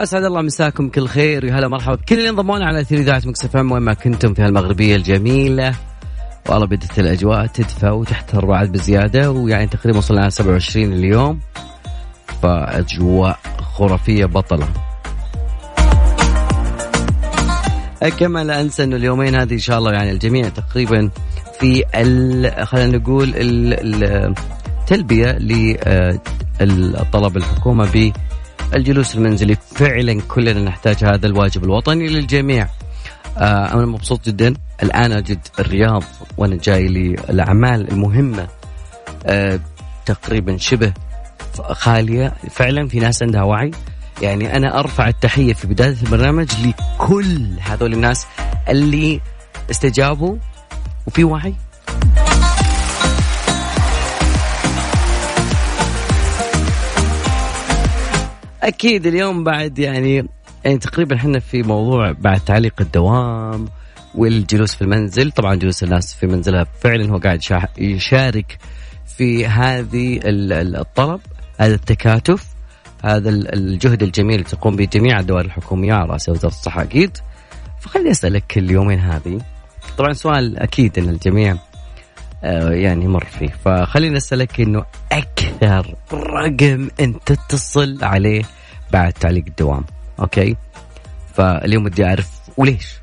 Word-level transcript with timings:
أسعد 0.00 0.24
الله 0.24 0.42
مساكم 0.42 0.88
كل 0.88 1.06
خير 1.06 1.44
ويا 1.44 1.54
هلا 1.54 1.68
مرحبا 1.68 1.94
بكل 1.94 2.18
اللي 2.18 2.28
انضمونا 2.28 2.66
على 2.66 2.80
اثير 2.80 2.98
إذاعة 2.98 3.22
Mix 3.26 3.44
FM 3.44 3.72
وين 3.72 3.82
ما 3.82 3.94
كنتم 3.94 4.34
في 4.34 4.42
هالمغربية 4.42 4.96
الجميلة. 4.96 5.74
والله 6.48 6.66
بدت 6.66 6.98
الأجواء 6.98 7.46
تدفى 7.46 7.90
وتحتر 7.90 8.46
بعد 8.46 8.72
بزيادة 8.72 9.30
ويعني 9.30 9.66
تقريبا 9.66 9.98
وصلنا 9.98 10.20
على 10.20 10.30
27 10.30 10.92
اليوم. 10.92 11.40
فأجواء 12.42 13.38
خرافية 13.74 14.24
بطلة. 14.24 14.68
كما 18.18 18.44
لا 18.44 18.60
أنسى 18.60 18.84
إنه 18.84 18.96
اليومين 18.96 19.34
هذه 19.34 19.52
إن 19.52 19.58
شاء 19.58 19.78
الله 19.78 19.92
يعني 19.92 20.10
الجميع 20.10 20.48
تقريبا 20.48 21.10
في 21.60 21.84
خلينا 22.64 22.98
نقول 22.98 23.32
التلبيه 24.80 25.38
للطلب 26.60 27.36
الحكومة 27.36 27.84
بالجلوس 28.72 29.14
المنزلي. 29.14 29.56
فعلا 29.74 30.20
كلنا 30.28 30.60
نحتاج 30.60 31.04
هذا 31.04 31.26
الواجب 31.26 31.64
الوطني 31.64 32.08
للجميع. 32.08 32.68
آه، 33.38 33.74
أنا 33.74 33.86
مبسوط 33.86 34.26
جدا. 34.26 34.54
الآن 34.82 35.12
أجد 35.12 35.38
الرياض 35.58 36.04
وأنا 36.36 36.56
جاي 36.56 36.88
للأعمال 36.88 37.92
المهمة. 37.92 38.48
آه، 39.26 39.60
تقريبا 40.06 40.56
شبه 40.56 40.92
خالية. 41.70 42.32
فعلا 42.50 42.88
في 42.88 43.00
ناس 43.00 43.22
عندها 43.22 43.42
وعي. 43.42 43.70
يعني 44.22 44.56
أنا 44.56 44.78
أرفع 44.78 45.08
التحية 45.08 45.52
في 45.52 45.66
بداية 45.66 45.96
البرنامج 46.02 46.48
لكل 46.66 47.48
هذول 47.60 47.92
الناس 47.92 48.26
اللي 48.68 49.20
استجابوا 49.70 50.36
وفي 51.06 51.24
وعي. 51.24 51.54
أكيد 58.62 59.06
اليوم 59.06 59.44
بعد 59.44 59.78
يعني 59.78 60.28
يعني 60.64 60.78
تقريبا 60.78 61.16
إحنا 61.16 61.38
في 61.38 61.62
موضوع 61.62 62.12
بعد 62.12 62.40
تعليق 62.40 62.74
الدوام 62.80 63.68
والجلوس 64.14 64.74
في 64.74 64.82
المنزل. 64.82 65.30
طبعا 65.30 65.54
جلوس 65.54 65.82
الناس 65.82 66.14
في 66.14 66.26
منزلها 66.26 66.66
فعلا 66.80 67.10
هو 67.10 67.16
قاعد 67.16 67.40
يشارك 67.78 68.58
في 69.16 69.46
هذه 69.46 70.20
الطلب 70.24 71.20
هذا 71.58 71.74
التكاتف 71.74 72.44
هذا 73.04 73.28
الجهد 73.30 74.02
الجميل 74.02 74.34
اللي 74.34 74.50
تقوم 74.50 74.76
به 74.76 74.84
جميع 74.84 75.20
الدوائر 75.20 75.44
الحكومية 75.44 75.92
على 75.92 76.12
رأس 76.12 76.28
وزارة 76.28 76.52
الصحة 76.52 76.82
أكيد. 76.82 77.18
فخليني 77.80 78.10
أسألك 78.10 78.58
اليومين 78.58 78.98
هذه 78.98 79.38
طبعا 79.98 80.12
سؤال 80.12 80.58
أكيد 80.58 80.98
إن 80.98 81.08
الجميع 81.08 81.56
يعني 82.42 83.04
يمر 83.04 83.24
فيه. 83.24 83.48
فخليني 83.64 84.16
أسألك 84.16 84.60
إنه 84.60 84.84
أكثر 85.12 85.94
رقم 86.12 86.88
أنت 87.00 87.32
تتصل 87.32 87.98
عليه 88.02 88.42
بعد 88.92 89.12
تعليق 89.12 89.44
الدوام 89.46 89.84
okay؟ 90.20 90.56
فاليوم 91.34 91.84
بدي 91.84 92.04
أعرف 92.04 92.30
وليش؟ 92.56 92.94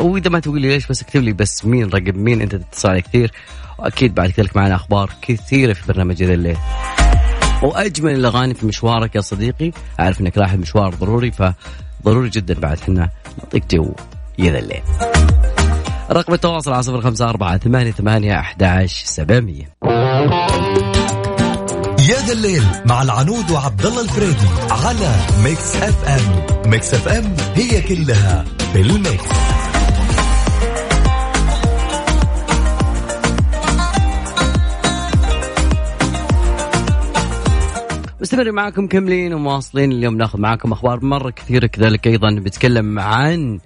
أو 0.00 0.16
إذا 0.16 0.30
ما 0.30 0.40
تقول 0.40 0.60
لي 0.60 0.68
ليش 0.68 0.86
بس 0.86 1.02
اكتب 1.02 1.22
لي 1.22 1.32
بس 1.32 1.64
مين 1.64 1.88
رقم 1.88 2.18
مين 2.18 2.40
أنت 2.40 2.54
تتصل 2.54 2.88
عليه 2.88 3.00
كثير. 3.00 3.32
وأكيد 3.78 4.14
بعد 4.14 4.30
كذلك 4.30 4.56
معنا 4.56 4.74
أخبار 4.74 5.10
كثيرة 5.22 5.72
في 5.72 5.86
برنامج 5.88 6.22
ذا 6.22 6.34
الليل. 6.34 6.56
وأجمل 7.62 8.14
الأغاني 8.14 8.54
في 8.54 8.66
مشوارك 8.66 9.16
يا 9.16 9.20
صديقي 9.20 9.70
أعرف 10.00 10.20
إنك 10.20 10.38
رايح 10.38 10.52
المشوار 10.52 10.94
ضروري 10.94 11.32
فضروري 11.32 12.28
جدا 12.28 12.54
بعد 12.54 12.78
إحنا 12.78 13.10
نعطيك 13.38 13.74
جو 13.74 13.94
يا 14.38 14.52
ذا 14.52 14.58
الليل. 14.58 14.82
رقم 16.10 16.34
التواصل 16.34 16.72
على 16.72 16.82
صفر 16.82 17.00
خمسة 17.00 17.30
أربعة 17.30 17.58
ثمانية 17.58 17.90
ثمانية 17.90 18.38
أحد 18.38 18.86
سبعمية. 18.86 19.76
يا 22.08 22.26
ذا 22.26 22.32
الليل 22.32 22.62
مع 22.86 23.02
العنود 23.02 23.50
وعبد 23.50 23.86
الله 23.86 24.00
الفريدي 24.02 24.48
على 24.70 25.14
Mix 25.44 25.76
FM. 25.76 26.70
Mix 26.70 26.94
FM 26.94 27.36
هي 27.54 27.82
كلها 27.82 28.44
في 28.72 28.80
ال 28.80 28.89
mix. 28.89 29.24
مستمر 38.20 38.52
معكم 38.52 38.86
كملين 38.86 39.34
ومواصلين. 39.34 39.92
اليوم 39.92 40.16
ناخذ 40.16 40.40
معكم 40.40 40.72
أخبار 40.72 41.04
مرة 41.04 41.30
كثيرة 41.30 41.66
كذلك 41.66 42.06
أيضا 42.06 42.30
بنتكلم 42.30 42.98
عن 42.98 43.58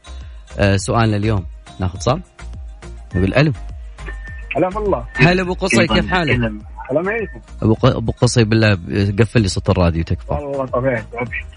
آه، 0.59 0.77
سؤالنا 0.77 1.17
اليوم. 1.17 1.47
ناخذ 1.81 1.99
صال 1.99 2.21
ألو 3.15 3.53
هلا 4.57 4.69
والله 4.77 5.07
هلا 5.17 5.43
أبو 5.43 5.55
قصي 5.55 5.87
كيف 5.87 6.09
حالك؟ 6.09 6.31
السلام 6.31 7.09
عليكم. 7.09 7.41
أبو 7.63 7.77
أبو 7.85 8.13
قصي 8.13 8.45
بالله 8.45 8.79
قفل 9.19 9.41
لي 9.41 9.49
صوت 9.49 9.71
الراديو 9.71 10.05
تكفى. 10.05 10.33
والله 10.33 10.67
طبيعي 10.67 11.05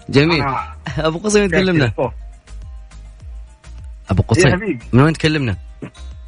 جميل. 0.08 0.44
أبو 0.98 1.18
قصي 1.18 1.42
من 1.42 1.48
تكلمنا؟ 1.48 1.92
أبو 4.10 4.22
قصي 4.22 4.48
من 4.92 5.00
وين 5.00 5.12
تكلمنا؟ 5.12 5.56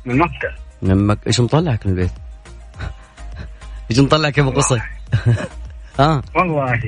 من 0.05 0.19
مكة. 0.19 0.55
من 0.83 1.07
مكة 1.07 1.27
إيش 1.27 1.41
مطلعك 1.41 1.87
من 1.87 1.93
البيت؟ 1.93 2.13
إيش 3.91 3.99
مطلعك 3.99 4.39
يا 4.39 4.43
أبو 4.43 4.51
قصي؟ 4.51 4.81
آه 6.01 6.23
والله. 6.35 6.81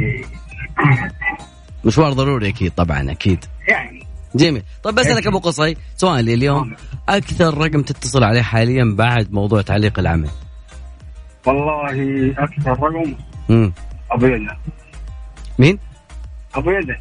مشوار 1.84 2.12
ضروري 2.12 2.48
أكيد 2.48 2.72
طبعا 2.72 3.10
أكيد. 3.10 3.44
يعني 3.68 4.06
جميل. 4.34 4.62
طيب 4.82 4.94
بسألك 4.94 5.26
ابو 5.26 5.38
قصي 5.38 5.76
سؤالي 5.96 6.34
اليوم 6.34 6.76
أكثر 7.08 7.58
رقم 7.58 7.82
تتصل 7.82 8.24
عليه 8.24 8.42
حاليا 8.42 8.94
بعد 8.98 9.32
موضوع 9.32 9.62
تعليق 9.62 9.98
العمل؟ 9.98 10.28
والله 11.46 12.34
أكثر 12.38 12.70
رقم؟ 12.70 13.14
امم 13.50 13.72
أبو 14.10 14.26
يزن 14.26 14.48
مين؟ 15.58 15.78
أبو 16.54 16.70
يزن 16.70 16.96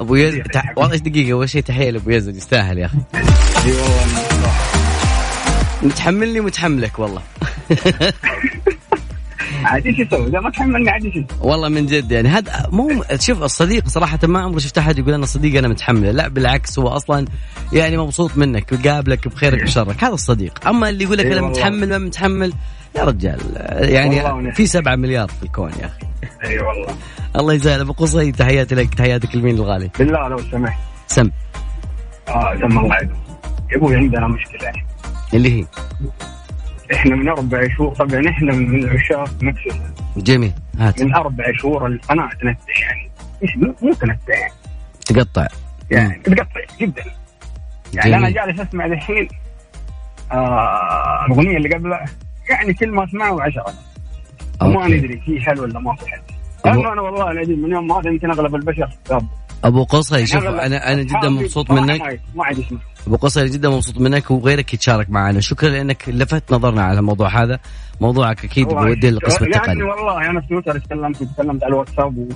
أبو 0.00 0.14
يزن 0.14 0.42
تح... 0.42 0.72
والله 0.76 0.96
دقيقة؟ 0.96 1.32
أول 1.32 1.48
شيء 1.48 1.62
تحية 1.62 1.90
لأبو 1.90 2.10
يزن 2.10 2.34
يستاهل 2.36 2.78
يا 2.78 2.86
أخي. 2.86 2.98
أيوه 3.66 3.86
متحملني 5.82 6.40
متحملك 6.40 6.98
والله. 6.98 7.22
عادي 9.66 9.96
شو 9.96 10.02
أسوي 10.02 10.26
إذا 10.26 10.40
ما 10.40 10.50
تحملني 10.50 10.90
عادي 10.90 11.12
شو 11.12 11.48
والله 11.48 11.68
من 11.68 11.86
جد 11.86 12.12
يعني. 12.12 12.28
هذا 12.28 12.68
مو 12.72 13.04
شوف 13.20 13.42
الصديق 13.42 13.88
صراحة 13.88 14.18
ما 14.24 14.40
عمري 14.40 14.60
شفت 14.60 14.78
أحد 14.78 14.98
يقول 14.98 15.14
أنا 15.14 15.26
صديق 15.26 15.58
أنا 15.58 15.68
متحمله. 15.68 16.10
لا 16.10 16.28
بالعكس 16.28 16.78
هو 16.78 16.88
أصلا 16.88 17.26
يعني 17.72 17.96
مبسوط 17.96 18.36
منك 18.36 18.72
ويقابلك 18.72 19.28
بخيرك 19.28 19.62
وشرك. 19.62 20.04
هذا 20.04 20.14
الصديق. 20.14 20.68
أما 20.68 20.88
اللي 20.88 21.04
يقول 21.04 21.18
لك 21.18 21.26
أنا 21.26 21.40
متحمل 21.40 21.88
ما 21.88 21.98
متحمل 21.98 22.52
يا 22.96 23.04
رجال 23.04 23.40
يعني 23.78 24.52
في 24.52 24.66
سبعة 24.66 24.96
مليار 24.96 25.28
في 25.28 25.42
الكون 25.42 25.70
يا 25.80 25.86
أخي. 25.86 26.06
اي 26.44 26.58
والله. 26.58 26.96
الله 27.36 27.54
يجزاه 27.54 27.80
أبو 27.80 27.92
قصي 27.92 28.32
تحياتي 28.32 28.74
لك 28.74 28.94
تحياتك 28.94 29.36
لمين 29.36 29.56
الغالي. 29.56 29.90
بالله 29.98 30.28
لو 30.28 30.38
سمحت. 30.38 30.80
سم. 31.06 31.30
آه 32.28 32.56
سم 32.60 32.78
الله. 32.78 32.96
يا 32.96 33.76
أبوي 33.76 33.96
عندنا 33.96 34.28
مشكلة. 34.28 34.72
اللي 35.34 35.60
هي؟ 35.60 35.66
إحنا 36.94 37.16
من 37.16 37.28
أربع 37.28 37.68
شهور 37.68 37.94
طبعا 37.94 38.28
إحنا 38.28 38.52
من 38.52 38.88
عشاق 38.88 39.30
مكسس 39.42 39.78
جميل. 40.16 40.52
هات. 40.78 41.02
من 41.02 41.14
أربع 41.14 41.44
شهور 41.52 41.86
القناة 41.86 42.28
تنتهي 42.28 42.56
يعني. 42.80 43.10
مش 43.42 43.56
مو 43.82 43.92
تنتهي. 43.92 44.16
يعني 44.40 44.52
تقطع. 45.06 45.46
يعني 45.90 46.18
تقطع 46.24 46.60
جدا. 46.80 47.02
يعني 47.94 48.10
جميل. 48.10 48.14
أنا 48.14 48.30
جالس 48.30 48.60
أسمع 48.60 48.86
الحين 48.86 49.28
آه 50.32 51.26
الأغنية 51.26 51.56
اللي 51.56 51.68
قبلها 51.68 52.04
يعني 52.50 52.74
كل 52.74 52.90
ما 52.90 53.04
اسمعه 53.04 53.42
عشرة 53.42 53.74
وما 54.62 54.86
ندري 54.88 55.20
في 55.20 55.40
حل 55.40 55.60
ولا 55.60 55.78
ما 55.78 55.94
في 55.94 56.06
حل 56.06 56.20
لأنه 56.64 56.92
أنا 56.92 57.00
والله 57.02 57.30
العظيم 57.30 57.62
من 57.62 57.70
يوم 57.70 57.88
ما 57.88 58.02
يمكن 58.04 58.30
أغلب 58.30 58.54
البشر 58.54 58.90
أبو 59.64 59.84
قصي 59.84 60.26
شوف 60.26 60.44
أنا 60.44 60.92
أنا 60.92 61.02
جدا 61.02 61.28
مبسوط 61.28 61.70
منك. 61.70 62.20
أبو 63.06 63.16
قصي 63.16 63.48
جدا 63.48 63.68
مبسوط 63.68 63.98
منك 63.98 64.30
وغيرك 64.30 64.74
يتشارك 64.74 65.10
معنا. 65.10 65.40
شكرا 65.40 65.68
لأنك 65.68 66.08
لفت 66.08 66.52
نظرنا 66.52 66.82
على 66.82 66.98
الموضوع 66.98 67.42
هذا. 67.42 67.58
موضوعك 68.00 68.44
أكيد 68.44 68.68
بودي 68.68 69.10
للقسم 69.10 69.44
التقني. 69.44 69.66
يعني 69.66 69.82
والله 69.82 70.30
أنا 70.30 70.40
في 70.40 70.46
تويتر 70.48 70.78
تكلمت 70.78 71.22
تكلمت 71.22 71.64
على 71.64 71.72
الواتساب 71.72 72.18
و... 72.18 72.28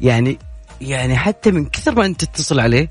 يعني 0.00 0.38
يعني 0.80 1.16
حتى 1.16 1.50
من 1.50 1.66
كثر 1.66 1.94
ما 1.94 2.06
أنت 2.06 2.24
تتصل 2.24 2.60
عليه 2.60 2.90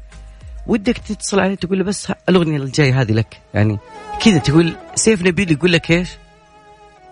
ودك 0.67 0.97
تتصل 0.97 1.39
عليه 1.39 1.55
تقول 1.55 1.77
له 1.77 1.83
بس 1.83 2.11
الأغنية 2.29 2.57
الجاية 2.57 3.01
هذه 3.01 3.11
لك. 3.11 3.37
يعني 3.53 3.79
كذا 4.25 4.37
تقول 4.37 4.73
سيف 4.95 5.21
نبيل 5.21 5.51
يقول 5.51 5.71
لك 5.71 5.91
إيش؟ 5.91 6.09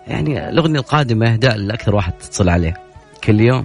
يعني 0.06 0.48
الأغنية 0.48 0.78
القادمة 0.80 1.32
اهداء 1.32 1.56
لأكثر 1.56 1.94
واحد 1.94 2.12
تتصل 2.12 2.48
عليه. 2.48 2.74
كل 3.24 3.40
يوم 3.40 3.64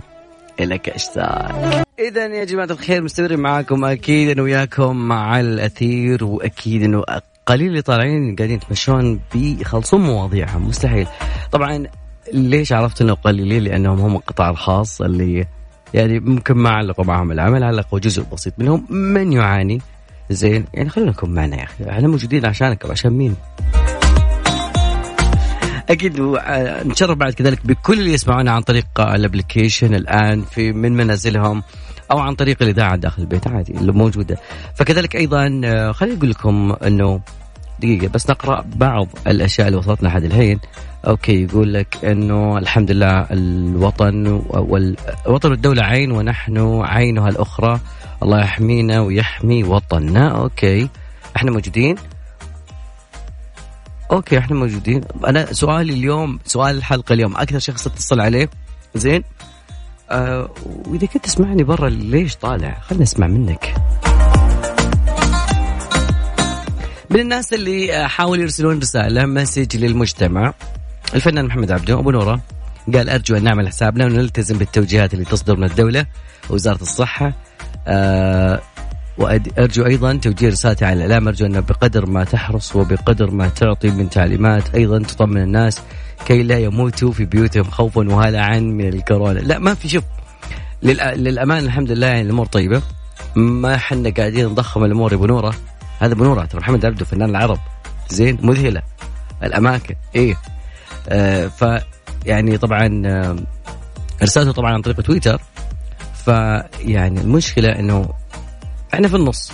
لك 0.60 0.89
أشتاق. 0.89 1.84
اذا 2.00 2.25
يا 2.25 2.45
جماعة 2.45 2.66
الخير 2.66 3.01
مستمرين 3.01 3.39
معاكم 3.39 3.86
أكيد 3.86 4.30
أنا 4.30 4.42
وياكم 4.42 4.95
مع 4.95 5.39
الأثير 5.39 6.24
وأكيد 6.24 6.83
أنه 6.83 7.04
قليل 7.45 7.68
اللي 7.68 7.81
طالعين 7.81 8.36
قاعدين 8.36 8.56
يتمشون 8.56 9.19
بيخلصون 9.33 10.01
مواضيعهم 10.01 10.68
مستحيل. 10.68 11.07
طبعا 11.51 11.88
ليش 12.33 12.74
عرفت 12.74 13.01
أنه 13.01 13.13
قليلين؟ 13.13 13.63
لأنهم 13.63 14.00
هم 14.00 14.16
القطاع 14.16 14.50
الخاص 14.50 15.01
اللي 15.01 15.45
يعني 15.94 16.19
ممكن 16.19 16.54
ما 16.54 16.69
علقوا 16.69 17.06
معهم 17.06 17.31
العمل 17.31 17.63
علقوا 17.63 18.00
جزء 18.00 18.24
بسيط 18.34 18.54
منهم 18.57 18.86
من 18.89 19.34
يعاني. 19.34 19.81
زين 20.30 20.66
يعني 20.74 20.89
خلينا 20.89 21.12
نكون 21.12 21.30
معنا 21.30 21.57
يا 21.57 21.63
أخي. 21.63 21.89
إحنا 21.89 22.07
موجودين 22.07 22.45
عشانك 22.45 22.89
عشان 22.92 23.12
مين 23.13 23.36
أكيد 25.89 26.22
نتشرف 26.86 27.18
بعد 27.18 27.34
كذلك 27.34 27.68
بكل 27.68 28.00
اللي 28.00 28.13
يسمعونا 28.13 28.51
عن 28.51 28.62
طريق 28.62 28.86
الابلكيشن 29.00 29.95
الآن 29.95 30.42
في 30.42 30.72
من 30.72 30.92
منازلهم 30.92 31.63
أو 32.12 32.19
عن 32.19 32.36
طريق 32.36 32.57
الإذاعة 32.62 32.95
داخل 32.95 33.22
البيت 33.22 33.48
عادي 33.48 33.74
اللي 33.74 33.92
موجودة. 33.92 34.38
فكذلك 34.75 35.16
أيضا 35.16 35.62
آه، 35.66 35.92
خليني 35.92 36.18
أقول 36.18 36.30
لكم 36.30 36.75
إنه 36.88 37.19
دقيقة 37.80 38.07
بس 38.07 38.30
نقرأ 38.30 38.66
بعض 38.75 39.07
الأشياء 39.28 39.68
اللي 39.68 39.80
وصلتنا 39.80 40.07
لحد 40.07 40.24
الحين 40.24 40.60
okay 41.06 41.44
يقول 41.44 41.73
لك 41.73 42.05
أنه 42.05 42.57
الحمد 42.57 42.91
لله 42.91 43.27
الوطن 43.31 44.27
والوطن 44.49 45.51
والدولة 45.51 45.83
عين 45.83 46.11
ونحن 46.11 46.81
عينها 46.81 47.29
الأخرى. 47.29 47.79
الله 48.23 48.39
يحمينا 48.39 49.01
ويحمي 49.01 49.63
وطننا. 49.63 50.29
okay 50.30 50.89
إحنا 51.35 51.51
موجودين؟ 51.51 51.95
okay 54.12 54.38
إحنا 54.38 54.55
موجودين. 54.55 55.01
أنا 55.27 55.53
سؤالي 55.53 55.94
اليوم 55.94 56.39
سؤال 56.45 56.77
الحلقة 56.77 57.13
اليوم 57.13 57.38
أكثر 57.38 57.59
شخص 57.59 57.88
اتصل 57.88 58.19
عليه. 58.19 58.49
زين؟ 58.95 59.23
آه 60.09 60.49
وإذا 60.65 61.05
كنت 61.07 61.25
تسمعني 61.25 61.63
برا 61.63 61.89
ليش 61.89 62.35
طالع؟ 62.35 62.77
خلنا 62.81 63.03
نسمع 63.03 63.27
منك. 63.27 63.75
من 67.09 67.19
الناس 67.19 67.53
اللي 67.53 68.09
حاولوا 68.09 68.44
يرسلون 68.44 68.79
رسالة 68.79 69.25
مسج 69.25 69.77
للمجتمع. 69.77 70.53
الفنان 71.15 71.45
محمد 71.45 71.71
عبده 71.71 72.00
أبو 72.00 72.12
نورة 72.12 72.42
قال 72.94 73.09
أرجو 73.09 73.38
أن 73.38 73.44
نعمل 73.44 73.68
حسابنا 73.68 74.06
ونلتزم 74.06 74.57
بالتوجيهات 74.57 75.13
اللي 75.13 75.25
تصدر 75.25 75.56
من 75.56 75.63
الدولة 75.63 76.06
ووزارة 76.50 76.81
الصحة. 76.81 77.33
أه 77.88 78.62
وأرجو 79.18 79.86
أيضا 79.86 80.13
توجيه 80.13 80.50
رسالتي 80.50 80.86
على 80.86 80.94
الإعلام 80.94 81.27
أرجو 81.27 81.45
أن 81.45 81.62
بقدر 81.62 82.06
ما 82.06 82.24
تحرص 82.24 82.75
وبقدر 82.75 83.31
ما 83.31 83.48
تعطي 83.48 83.89
من 83.89 84.09
تعليمات 84.09 84.75
أيضا 84.75 85.00
تطمن 85.00 85.42
الناس 85.42 85.81
كي 86.25 86.44
لا 86.44 86.59
يموتوا 86.59 87.12
في 87.12 87.25
بيوتهم 87.25 87.63
خوفا 87.63 88.09
وهلعا 88.09 88.59
من 88.59 88.88
الكورونا. 88.88 89.39
لا 89.39 89.59
ما 89.59 89.74
في 89.74 89.89
شوف 89.89 90.04
للأمان 90.83 91.65
الحمد 91.65 91.92
لله 91.92 92.07
يعني 92.07 92.21
الأمور 92.21 92.45
طيبة. 92.45 92.81
ما 93.36 93.75
إحنا 93.75 94.09
قاعدين 94.09 94.45
نضخم 94.45 94.83
الأمور 94.83 95.12
يا 95.12 95.18
بنورة 95.18 95.56
هذا 96.00 96.13
بنورة 96.13 96.45
ترى 96.45 96.62
محمد 96.62 96.86
عبده 96.86 97.06
فنان 97.06 97.30
العرب. 97.30 97.59
زين 98.09 98.38
مذهلة. 98.42 98.81
الأماكن 99.44 99.95
إيه. 100.15 100.33
آه 100.33 100.56
ف 101.50 101.65
يعني 102.25 102.57
طبعا 102.57 103.01
آه 103.06 103.36
رسالته 104.24 104.51
طبعا 104.51 104.74
عن 104.74 104.81
طريق 104.81 105.01
تويتر. 105.01 105.42
فيعني 106.25 107.21
المشكلة 107.21 107.69
إنه 107.80 108.09
إحنا 108.94 109.07
في 109.07 109.15
النص. 109.15 109.51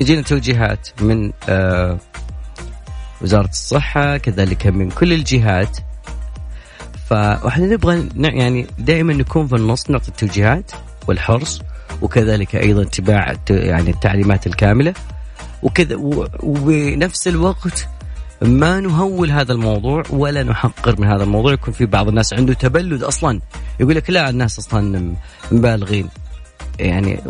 يجينا 0.00 0.22
توجيهات 0.22 0.88
من 1.00 1.32
آه 1.48 1.98
وزارة 3.22 3.48
الصحة 3.48 4.16
كذلك 4.16 4.66
من 4.66 4.90
كل 4.90 5.12
الجهات. 5.12 5.78
فاحنا 7.10 7.66
نبغى 7.66 8.08
يعني 8.16 8.66
دائما 8.78 9.12
نكون 9.12 9.46
في 9.46 9.56
النص 9.56 9.90
نعطي 9.90 10.08
التوجيهات 10.08 10.72
والحرص 11.08 11.62
وكذلك 12.02 12.56
أيضا 12.56 12.82
اتباع 12.82 13.34
يعني 13.50 13.90
التعليمات 13.90 14.46
الكاملة. 14.46 14.94
وكذا 15.62 15.96
وبنفس 16.42 17.28
الوقت 17.28 17.88
ما 18.42 18.80
نهول 18.80 19.30
هذا 19.30 19.52
الموضوع 19.52 20.02
ولا 20.10 20.42
نحقر 20.42 21.00
من 21.00 21.06
هذا 21.06 21.22
الموضوع. 21.22 21.52
يكون 21.52 21.74
في 21.74 21.86
بعض 21.86 22.08
الناس 22.08 22.32
عنده 22.32 22.54
تبلد 22.54 23.02
أصلا. 23.02 23.40
يقول 23.80 23.94
لك 23.94 24.10
لا 24.10 24.30
الناس 24.30 24.58
أصلا 24.58 25.14
مبالغين. 25.52 26.08
يعني 26.78 27.20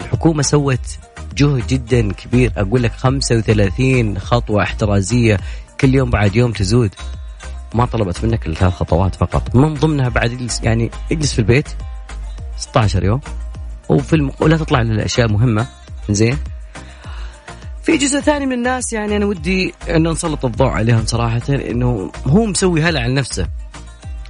الحكومة 0.00 0.42
سوت 0.42 0.98
جهد 1.36 1.66
جدا 1.66 2.12
كبير. 2.12 2.52
أقول 2.56 2.82
لك 2.82 2.92
35 2.92 4.18
خطوة 4.18 4.62
احترازية 4.62 5.40
كل 5.80 5.94
يوم 5.94 6.10
بعد 6.10 6.36
يوم 6.36 6.52
تزود. 6.52 6.90
ما 7.74 7.86
طلبت 7.86 8.24
منك 8.24 8.46
الثلاث 8.46 8.72
خطوات 8.72 9.14
فقط. 9.14 9.56
من 9.56 9.74
ضمنها 9.74 10.08
بعد 10.08 10.50
يعني 10.62 10.90
اجلس 11.12 11.32
في 11.32 11.38
البيت 11.38 11.68
16 12.56 13.04
يوم. 13.04 13.20
وفي. 13.88 14.30
ولا 14.40 14.56
تطلع 14.56 14.82
للاشياء 14.82 15.28
مهمة. 15.28 15.66
زين؟ 16.10 16.38
في 17.90 17.96
جزء 17.96 18.20
ثاني 18.20 18.46
من 18.46 18.52
الناس 18.52 18.92
يعني 18.92 19.16
أنا 19.16 19.26
ودي 19.26 19.74
انه 19.88 20.10
نسلط 20.10 20.44
الضوء 20.44 20.68
عليهم 20.68 21.06
صراحة 21.06 21.40
إنه 21.48 22.12
هو 22.26 22.46
مسوي 22.46 22.82
هلع 22.82 23.00
على 23.00 23.14
نفسه 23.14 23.48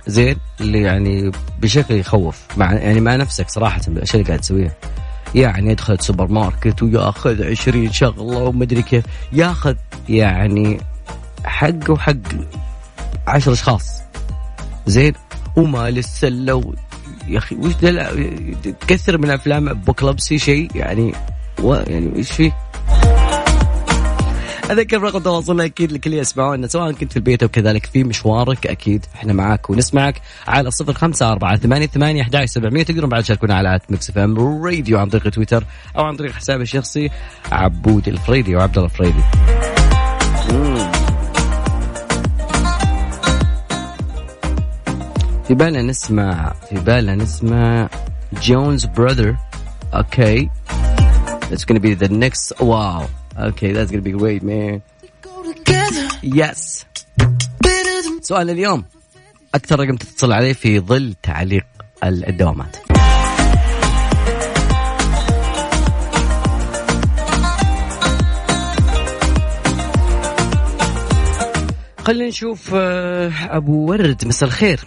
زين؟ 0.07 0.37
اللي 0.61 0.81
يعني 0.81 1.31
بشكل 1.62 1.95
يخوف. 1.95 2.38
مع 2.57 2.73
يعني 2.73 3.00
مع 3.00 3.17
نفسك 3.17 3.50
صراحة 3.50 3.81
بالأشياء 3.88 4.17
اللي 4.17 4.26
قاعد 4.29 4.40
تسويها. 4.40 4.73
يعني 5.35 5.71
يدخل 5.71 5.99
سوبر 6.00 6.26
ماركت 6.29 6.83
وياخذ 6.83 7.43
20 7.43 7.93
شغلة 7.93 8.38
ومدري 8.38 8.83
كيف. 8.83 9.05
ياخذ 9.33 9.75
يعني 10.09 10.81
حقه 11.45 11.93
وحق 11.93 12.17
10 13.26 13.52
أشخاص. 13.52 14.02
زين؟ 14.87 15.12
ومالي 15.57 15.99
السله 15.99 16.75
يا 17.29 17.38
أخي 17.38 17.57
وش 17.57 17.73
تكثر 18.62 19.19
من 19.19 19.31
افلام 19.31 19.73
apocalypse 19.73 20.38
شيء 20.38 20.71
يعني 20.75 21.12
و 21.62 21.75
يعني 21.75 22.17
إيش 22.17 22.31
فيه؟ 22.33 22.70
اذكر 24.71 25.03
رقم 25.03 25.19
تواصلنا؟ 25.19 25.65
أكيد 25.65 25.93
لكل 25.93 26.15
يسمعونا 26.15 26.67
سواء 26.67 26.93
كنت 26.93 27.11
في 27.12 27.17
البيت 27.17 27.43
أو 27.43 27.49
كذلك 27.49 27.87
في 27.87 28.05
مشوارك 28.05 28.67
أكيد 28.67 29.07
إحنا 29.15 29.33
معاك 29.33 29.71
ونسمعك 29.71 30.23
على 30.49 30.71
صفر 30.71 30.93
خمسة 30.93 31.33
أربعة 31.33 31.57
ثمانية 31.57 31.87
ثمانية 31.87 32.23
أحد 32.23 32.45
سبعمية. 32.45 32.83
تقدرون 32.83 33.11
بعد 33.11 33.23
تشاركونا 33.23 33.55
على 33.55 33.75
at 33.75 33.90
Mix 33.90 34.17
FM 34.17 34.64
Radio 34.64 34.99
عن 34.99 35.09
طريق 35.09 35.29
تويتر 35.29 35.65
أو 35.97 36.05
عن 36.05 36.17
طريق 36.17 36.33
حسابي 36.33 36.62
الشخصي 36.62 37.11
عبود 37.53 38.09
الفريدي 38.09 38.57
وعبد 38.57 38.79
الله 38.79 38.91
الفريدي. 38.91 39.23
في 45.49 45.55
بالنا 45.55 45.83
نسمع 45.83 46.53
في 46.69 46.75
بالنا 46.75 47.15
نسمع 47.15 47.89
Jonas 48.43 48.85
Brothers 48.85 49.37
okay 49.95 50.50
It's 51.53 51.65
gonna 51.65 51.81
be 51.81 51.95
the 51.95 52.09
next. 52.09 52.53
Wow. 52.61 53.20
Okay, 53.40 53.73
that's 53.73 53.90
gonna 53.90 54.02
be 54.02 54.12
great, 54.12 54.42
man. 54.42 54.82
Yes. 56.23 56.85
سؤال 58.20 58.50
اليوم 58.50 58.85
أكثر 59.54 59.80
رقم 59.80 59.97
تتصل 59.97 60.32
عليه 60.32 60.52
في 60.52 60.80
ظل 60.80 61.14
تعليق 61.23 61.66
الدوامات. 62.04 62.76
خلينا 71.99 72.28
نشوف 72.28 72.75
آه، 72.75 73.30
أبو 73.50 73.90
ورد 73.90 74.26
مساء 74.26 74.49
الخير 74.49 74.80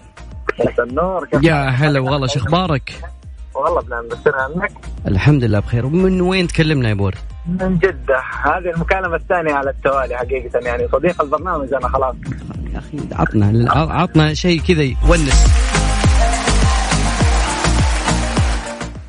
مساء 0.60 0.86
النور 0.86 1.27
يا 1.43 1.69
هلا 1.69 2.00
والله 2.00 2.27
شو 2.27 2.39
أخبارك؟ 2.39 3.12
والله 3.55 3.81
بنعم 3.81 4.07
بخير 4.07 4.36
عنك. 4.36 4.72
الحمد 5.07 5.43
لله 5.43 5.60
بخير. 5.60 5.86
ومن 5.86 6.22
وين 6.22 6.48
تكلمنا 6.48 6.88
يا 6.88 6.93
ابو 6.93 7.05
ورد؟ 7.05 7.17
من 7.48 7.77
جدة. 7.77 8.19
هذه 8.43 8.72
المكالمة 8.75 9.15
الثانية 9.15 9.53
على 9.53 9.69
التوالي 9.69 10.17
حقيقة 10.17 10.60
يعني. 10.60 10.88
صديق 10.88 11.22
البرنامج 11.22 11.74
أنا 11.74 11.88
خلاص. 11.88 12.15
يا 12.74 12.79
أخي 12.79 13.00
عطنا 13.12 13.72
عطنا 13.72 14.33
شيء 14.33 14.62
كذا 14.62 14.83
يونس. 14.83 15.63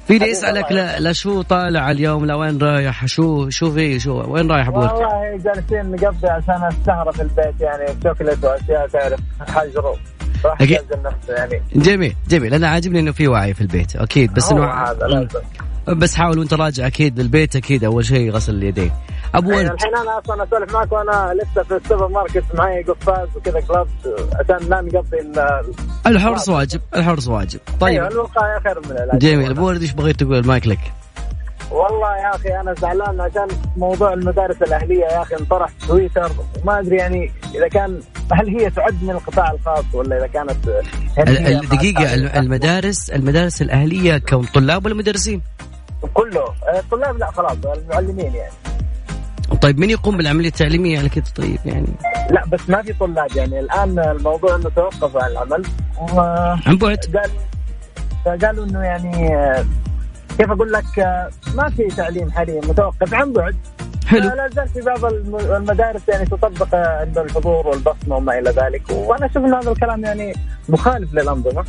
في 0.06 0.16
اللي 0.16 0.30
يسألك 0.30 0.72
لا, 0.72 1.00
لا 1.00 1.12
شو 1.12 1.42
طالع 1.42 1.90
اليوم؟ 1.90 2.24
لا 2.24 2.34
وين 2.34 2.58
رايح؟ 2.58 3.06
شو 3.06 3.50
شو 3.50 3.72
في؟ 3.72 4.00
شو 4.00 4.32
وين 4.32 4.50
رايح 4.50 4.68
ابو 4.68 4.78
والله 4.78 5.36
جالسين 5.44 5.90
نقضي 5.90 6.28
عشان 6.28 6.68
السهرة 6.68 7.10
في 7.10 7.22
البيت 7.22 7.60
يعني. 7.60 7.86
شوكليت 8.02 8.44
وأشياء 8.44 8.88
تعرف 8.88 9.20
حجر 9.40 9.96
راح 10.44 10.60
يعني 11.28 11.62
جميل 11.74 12.16
جميل. 12.28 12.54
أنا 12.54 12.68
عاجبني 12.68 13.00
إنه 13.00 13.12
في 13.12 13.28
وعي 13.28 13.54
في 13.54 13.60
البيت 13.60 13.96
أكيد. 13.96 14.34
بس 14.34 14.52
إنه 14.52 14.64
هذا 14.64 15.28
بس 15.88 16.14
حاول 16.14 16.38
وأنت 16.38 16.54
راجع 16.54 16.86
أكيد 16.86 17.20
للبيت 17.20 17.56
أكيد 17.56 17.84
أول 17.84 18.04
شيء 18.04 18.30
غسل 18.30 18.54
اليدين. 18.54 18.92
أبو 19.34 19.50
يعني 19.50 19.70
الحين 19.70 19.96
أنا 19.96 20.18
أصلا 20.18 20.44
أسولف 20.44 20.72
معك 20.74 20.92
وأنا 20.92 21.34
لسه 21.34 21.62
في 21.62 21.76
السوبر 21.76 22.08
ماركت 22.08 22.44
معي 22.54 22.82
قفاز 22.82 23.28
وكذا 23.36 23.60
gloves 23.60 23.86
عشان 24.32 24.68
لا 24.68 24.80
نقضي 24.80 25.20
ال- 25.20 25.72
الحرص 26.06 26.48
واجب 26.48 26.80
الحرص 26.96 27.28
واجب. 27.28 27.60
أيوه 27.82 28.02
طيب 28.08 28.12
الوقاية 28.12 28.58
خير 28.64 28.80
من 28.84 28.90
العلاج 28.92 29.18
جميل. 29.18 29.50
أبو 29.50 29.66
ورد 29.66 29.80
إيش 29.80 29.92
بغيت 29.92 30.20
تقول؟ 30.20 30.36
المايك 30.38 30.66
لك. 30.66 30.78
والله 31.70 32.16
يا 32.16 32.34
أخي 32.36 32.48
أنا 32.60 32.74
زعلان 32.74 33.20
عشان 33.20 33.48
موضوع 33.76 34.12
المدارس 34.12 34.62
الأهلية 34.62 35.04
يا 35.04 35.22
أخي 35.22 35.36
انطرح 35.36 35.68
في 35.68 35.86
تويتر. 35.86 36.30
وما 36.62 36.80
أدري 36.80 36.96
يعني 36.96 37.30
إذا 37.54 37.68
كان 37.68 38.00
هل 38.32 38.48
هي 38.60 38.70
تعد 38.70 39.02
من 39.04 39.10
القطاع 39.10 39.50
الخاص 39.50 39.84
ولا 39.94 40.16
إذا 40.18 40.26
كانت 40.26 40.68
ال- 42.14 42.28
المدارس 42.36 43.10
المدارس 43.10 43.62
الأهلية 43.62 44.18
كون 44.18 44.44
طلاب 44.44 44.86
ولا 44.86 44.94
مدرسين؟ 44.94 45.42
كله. 46.14 46.40
آه، 46.40 46.78
الطلاب 46.78 47.18
لا 47.18 47.30
خلاص 47.30 47.56
المعلمين 47.76 48.34
يعني. 48.34 48.52
طيب 49.62 49.78
من 49.78 49.90
يقوم 49.90 50.16
بالعملية 50.16 50.48
التعليمية 50.48 50.98
على 50.98 51.08
كده 51.08 51.24
طيب 51.36 51.58
يعني؟ 51.64 51.86
لا 52.30 52.44
بس 52.46 52.60
ما 52.68 52.82
في 52.82 52.92
طلاب 52.92 53.36
يعني. 53.36 53.60
الآن 53.60 53.98
الموضوع 53.98 54.56
إنه 54.56 54.68
توقف 54.76 55.16
عن 55.16 55.30
العمل. 55.30 55.64
عن 56.66 56.76
بعد. 56.78 56.98
فقالوا 58.24 58.64
إنه 58.64 58.80
يعني 58.82 59.36
آه، 59.36 59.64
كيف 60.38 60.50
أقول 60.50 60.72
لك 60.72 60.98
آه، 60.98 61.30
ما 61.54 61.70
في 61.70 61.88
تعليم 61.96 62.30
حاليا 62.30 62.60
متوقف. 62.68 63.14
عن 63.14 63.32
بعد. 63.32 63.56
حلو. 64.06 64.20
لا 64.20 64.48
زال 64.54 64.68
في 64.68 64.80
بعض 64.80 65.04
الم- 65.04 65.36
المدارس 65.36 66.02
يعني 66.08 66.26
تطبق 66.26 66.74
عند 66.74 67.18
الحضور 67.18 67.66
والبصمة 67.66 68.16
وما 68.16 68.38
إلى 68.38 68.50
ذلك 68.50 68.90
وأنا 68.90 69.26
أشوف 69.26 69.36
إن 69.36 69.54
هذا 69.54 69.70
الكلام 69.70 70.04
يعني 70.04 70.34
مخالف 70.68 71.14
للأنظمة. 71.14 71.64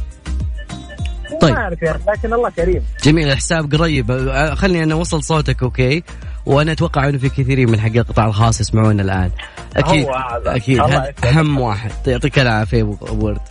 طيب. 1.41 1.53
ما 1.53 1.59
أعرف 1.61 1.81
يعني 1.81 1.99
لكن 2.07 2.33
الله 2.33 2.49
كريم. 2.49 2.83
جميل 3.03 3.27
الحساب 3.27 3.75
قريب. 3.75 4.11
أه، 4.11 4.53
خلني 4.53 4.83
أنا 4.83 4.93
أوصل 4.93 5.23
صوتك 5.23 5.63
أوكي؟ 5.63 6.03
وأنا 6.45 6.71
أتوقع 6.71 7.09
أنه 7.09 7.17
في 7.17 7.29
كثيرين 7.29 7.71
من 7.71 7.79
حق 7.79 7.95
القطاع 7.95 8.25
الخاص 8.25 8.61
يسمعونا. 8.61 9.29
أكيد. 9.75 10.05
الله 10.07 10.37
هذا 10.37 10.55
يسعدك. 10.67 11.25
أهم 11.25 11.59
واحد. 11.59 11.91
يعطيك 12.07 12.39
العافية 12.39 12.81
أبو 12.81 12.97
أبو 13.01 13.25
ورد. 13.25 13.41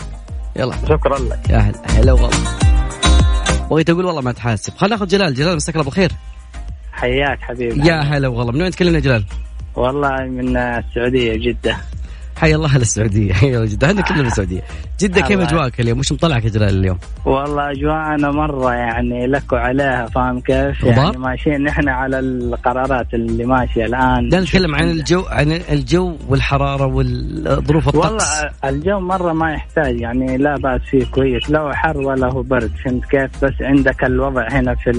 يلا. 0.57 0.75
شكرا 0.89 1.19
لك. 1.19 1.51
يا 1.51 1.59
هلا 1.59 1.81
هلا 1.87 2.13
والله. 2.13 2.31
بغيت 3.71 3.91
أقول 3.91 4.05
والله 4.05 4.21
ما 4.21 4.33
تحاسب. 4.33 4.75
خلينا 4.77 4.97
ناخذ 4.97 5.07
جلال. 5.07 5.35
جلال 5.35 5.57
مساك 5.57 5.75
الله 5.75 5.85
بالخير. 5.85 6.13
حياك 6.95 7.39
حبيبي. 7.41 7.89
يا 7.89 8.01
هلا 8.01 8.29
والله 8.29 8.53
من 8.53 8.63
وين 8.63 8.71
تكلمنا 8.71 8.99
جلال؟ 8.99 9.25
والله 9.77 10.25
من 10.25 10.57
السعودية 10.57 11.37
جدة. 11.37 11.77
حي 12.37 12.55
الله 12.55 12.79
للسعودية 12.79 13.33
حي 13.41 13.57
الله 13.57 13.65
جدة. 13.67 13.87
إحنا 13.87 14.03
كلنا 14.03 14.21
من 14.21 14.27
السعودية 14.27 14.63
جدة 15.01 15.21
كيف 15.21 15.33
الله. 15.33 15.49
أجواءك 15.49 15.81
اليوم؟ 15.81 15.99
وش 15.99 16.13
مطلعك 16.13 16.45
يا 16.45 16.51
جلال 16.51 16.79
اليوم؟ 16.79 16.99
والله 17.25 17.71
أجواءنا 17.71 18.31
مرة 18.31 18.73
يعني 18.73 19.27
لك 19.27 19.53
وعليها 19.53 20.07
فاهم 20.07 20.41
كيف؟ 20.41 20.83
يعني 20.85 21.19
ماشيين 21.19 21.63
نحن 21.63 21.89
على 21.89 22.19
القرارات 22.19 23.15
اللي 23.15 23.45
ماشية 23.45 23.85
الآن. 23.85 24.29
لا 24.29 24.41
نتكلم 24.41 24.75
عن 24.75 24.91
الجو 24.91 25.25
عن 25.29 25.53
الجو 25.53 26.17
والحرارة 26.29 26.87
والظروف 26.87 27.89
الطقس 27.89 28.05
والله 28.05 28.51
الجو 28.65 29.01
مرة 29.01 29.33
ما 29.33 29.53
يحتاج 29.53 30.01
يعني 30.01 30.37
لا 30.37 30.55
بأس 30.57 30.81
فيه 30.91 31.05
كويس. 31.05 31.51
لا 31.51 31.61
هو 31.61 31.73
حر 31.73 31.99
ولا 31.99 32.33
هو 32.33 32.43
برد 32.43 32.71
فهمت 32.85 33.05
كيف؟ 33.05 33.45
بس 33.45 33.55
عندك 33.61 34.05
الوضع 34.05 34.49
هنا 34.51 34.75
في 34.75 34.91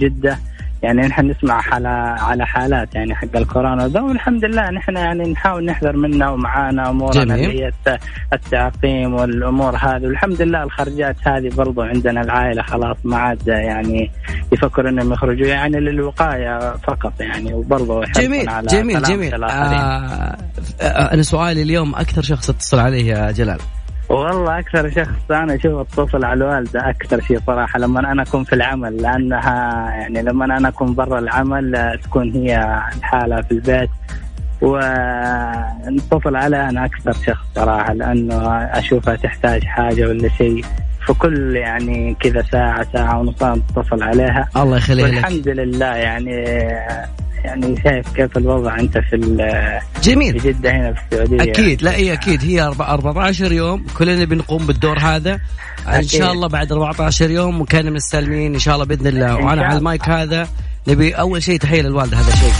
جدة. 0.00 0.38
يعني 0.84 1.00
نحن 1.02 1.26
نسمع 1.30 1.62
على 1.72 1.88
على 2.20 2.46
حالات 2.46 2.94
يعني 2.94 3.14
حق 3.14 3.36
الكورونا 3.36 3.88
ده 3.88 4.02
والحمد 4.02 4.44
لله 4.44 4.70
نحن 4.70 4.96
يعني 4.96 5.32
نحاول 5.32 5.64
نحذر 5.64 5.96
منها 5.96 6.28
ومعانا 6.30 6.90
امورنا. 6.90 7.22
اللي 7.44 7.60
هي 7.62 7.68
الت- 7.68 8.00
التعقيم 8.32 9.14
والأمور 9.14 9.76
هذه 9.76 10.02
والحمد 10.06 10.42
لله 10.42 10.62
الخرجات 10.62 11.16
هذه 11.28 11.50
برضو 11.56 11.82
عندنا 11.82 12.20
العائلة 12.20 12.62
خلاص 12.62 12.96
ما 13.04 13.16
عاد 13.16 13.48
يعني 13.48 14.10
يفكروا 14.52 14.90
إنهم 14.90 15.12
يخرجوا 15.12 15.46
يعني 15.46 15.80
للوقاية 15.80 16.76
فقط 16.76 17.20
يعني 17.20 17.54
وبرضو 17.54 18.02
جميل 18.02 18.48
على 18.48 18.66
جميل 18.66 18.96
جميل. 19.02 19.34
آه 19.44 20.36
آه، 20.80 21.14
أنا 21.14 21.22
سؤالي 21.22 21.62
اليوم 21.62 21.94
أكثر 21.94 22.22
شخص 22.22 22.50
اتصل 22.50 22.78
عليه 22.78 23.04
يا 23.06 23.30
جلال 23.30 23.58
والله 24.08 24.58
أكثر 24.58 24.90
شخص 24.90 25.30
أنا 25.30 25.54
أشوف 25.54 25.80
اتصل 25.80 26.24
على 26.24 26.44
الوالدة 26.44 26.90
أكثر 26.90 27.20
شيء 27.20 27.40
صراحة 27.46 27.78
لما 27.78 28.12
أنا 28.12 28.22
أكون 28.22 28.44
في 28.44 28.52
العمل 28.52 29.02
لأنها 29.02 29.90
يعني 29.90 30.22
لما 30.22 30.44
أنا 30.44 30.68
أكون 30.68 30.94
برا 30.94 31.18
العمل 31.18 31.98
تكون 32.04 32.32
هي 32.32 32.80
الحالة 32.96 33.42
في 33.42 33.52
البيت. 33.52 33.90
ونتصل 34.60 36.36
عليها 36.36 36.68
أنا 36.68 36.84
أكثر 36.84 37.12
شخص 37.12 37.46
صراحة 37.54 37.92
لأنه 37.92 38.48
أشوفها 38.54 39.16
تحتاج 39.16 39.64
حاجة 39.64 40.08
ولا 40.08 40.28
شيء 40.28 40.64
في 41.06 41.52
يعني 41.54 42.16
كذا 42.20 42.42
ساعة 42.42 42.86
ساعة 42.92 43.18
ونص 43.18 43.42
أتصل 43.42 44.02
عليها. 44.02 44.48
الله 44.56 44.76
يخليها 44.76 45.08
لك. 45.08 45.14
والحمد 45.14 45.48
لله 45.48 45.86
يعني 45.86 46.46
يعني 47.44 47.82
شايف 47.84 48.08
كيف 48.12 48.36
الوضع 48.38 48.78
أنت 48.80 48.98
في 48.98 49.16
ال- 49.16 49.80
في 49.94 50.00
جميل 50.10 50.38
جدة 50.38 50.70
هنا 50.70 50.92
في 50.92 51.00
السعودية؟ 51.12 51.52
أكيد. 51.52 51.82
لا 51.82 51.96
هي 51.96 52.12
أكيد. 52.12 52.44
هي 52.44 52.70
أربع- 52.72 52.80
14 52.80 53.52
يوم. 53.52 53.86
كلنا 53.98 54.24
بنقوم 54.24 54.66
بالدور 54.66 54.98
هذا. 54.98 55.32
إن 55.34 55.40
أكيد. 55.94 56.08
شاء 56.08 56.32
الله 56.32 56.48
بعد 56.48 56.72
14 56.72 57.30
يوم 57.30 57.60
وكان 57.60 57.92
مستلمين 57.92 58.54
إن 58.54 58.58
شاء 58.60 58.74
الله 58.74 58.86
بإذن 58.86 59.06
الله. 59.06 59.34
وأنا 59.36 59.64
على. 59.64 59.78
المايك 59.78 60.08
هذا 60.08 60.48
نبي 60.88 61.12
أول 61.12 61.42
شيء 61.42 61.58
تحية 61.58 61.82
للوالده 61.82 62.16
هذا 62.16 62.34
شيء. 62.34 62.52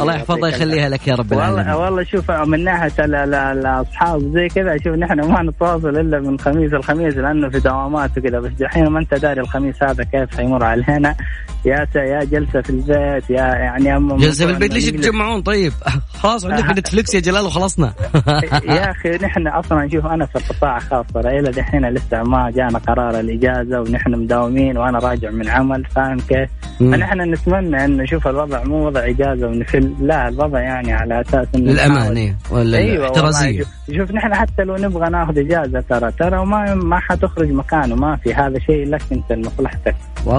الله 0.00 0.14
يحفظها 0.14 0.38
يعطيك 0.48 0.54
يخليها 0.54 0.88
لك 0.88 1.08
يا 1.08 1.14
رب 1.14 1.30
والله 1.32 1.48
العالمين. 1.50 1.74
والله 1.74 2.02
شوف 2.04 2.30
من 2.30 2.64
ناحية 2.64 2.92
ال- 2.98 3.14
ال- 3.14 3.34
الأصحاب 3.34 4.20
زي 4.34 4.48
كذا 4.48 4.76
شوف 4.84 4.94
نحن 4.96 5.20
ما 5.20 5.42
نتواصل 5.42 5.88
إلا 5.88 6.20
من 6.20 6.38
خميس 6.38 6.72
الخميس 6.72 7.16
لأنه 7.16 7.48
في 7.48 7.58
دوامات 7.60 8.18
وكذا 8.18 8.40
بس 8.40 8.52
دحين 8.52 8.86
ما 8.88 8.98
أنت 8.98 9.14
داري 9.14 9.40
الخميس 9.40 9.82
هذا 9.82 10.04
كيف 10.04 10.36
حيمر 10.36 10.64
علينا؟ 10.64 11.14
يا 11.64 11.86
يا 11.96 12.24
جلسة 12.24 12.60
في 12.60 12.70
البيت 12.70 13.30
يا 13.30 13.36
يعني 13.42 14.16
جلسة 14.16 14.46
في 14.46 14.52
البيت 14.52 14.74
ليش 14.74 14.84
تتجمعون 14.86 15.42
طيب. 15.42 15.72
خلاص 16.22 16.44
عندك 16.46 16.70
نتفلكس 16.78 17.14
يا 17.14 17.20
جلال 17.20 17.46
وخلصنا. 17.46 17.92
يا 18.68 18.90
أخي 18.90 19.08
نحن 19.10 19.46
أصلا 19.46 19.88
شوف 19.92 20.06
أنا 20.06 20.26
في 20.26 20.36
القطاع 20.36 20.76
الخاص 20.76 21.06
ترى 21.14 21.38
إلى 21.40 21.50
دحين 21.50 21.86
لسه 21.86 22.22
ما 22.22 22.50
جانا 22.50 22.78
قرار 22.78 23.20
الإجازة 23.20 23.80
ونحن 23.80 24.10
مداومين 24.10 24.78
وأنا 24.78 24.98
راجع 24.98 25.30
من 25.30 25.48
عمل 25.48 25.84
فاهم 25.84 26.16
كيف؟ 26.16 26.50
فنحن 26.78 27.20
نتمنى 27.20 27.84
إنه 27.84 28.02
نشوف 28.02 28.28
الوضع 28.28 28.64
مو 28.64 28.86
وضع 28.86 29.00
إجازة 29.08 29.46
ونفل. 29.46 29.89
لا 30.00 30.28
الوضع 30.28 30.60
يعني 30.60 30.92
على 30.92 31.20
أساس 31.20 31.46
إنه 31.54 31.72
للأمان 31.72 31.94
نحاول- 31.98 32.16
إيه، 32.16 32.34
ولا 32.50 32.78
الاحترازيه 32.96 33.62
والله. 33.88 34.04
شوف- 34.06 34.12
نحن 34.14 34.34
حتى 34.34 34.64
لو 34.64 34.76
نبغى 34.76 35.08
ناخذ 35.10 35.38
إجازة 35.38 35.80
ترى 35.80 36.12
ترى 36.12 36.46
ما 36.46 36.74
ما 36.74 36.98
حتخرج 37.00 37.50
مكانه 37.52 37.94
ما 37.94 38.16
في 38.16 38.34
هذا 38.34 38.58
شيء 38.58 38.88
لك 38.88 39.02
أنت 39.12 39.32
لمصلحتك 39.32 39.94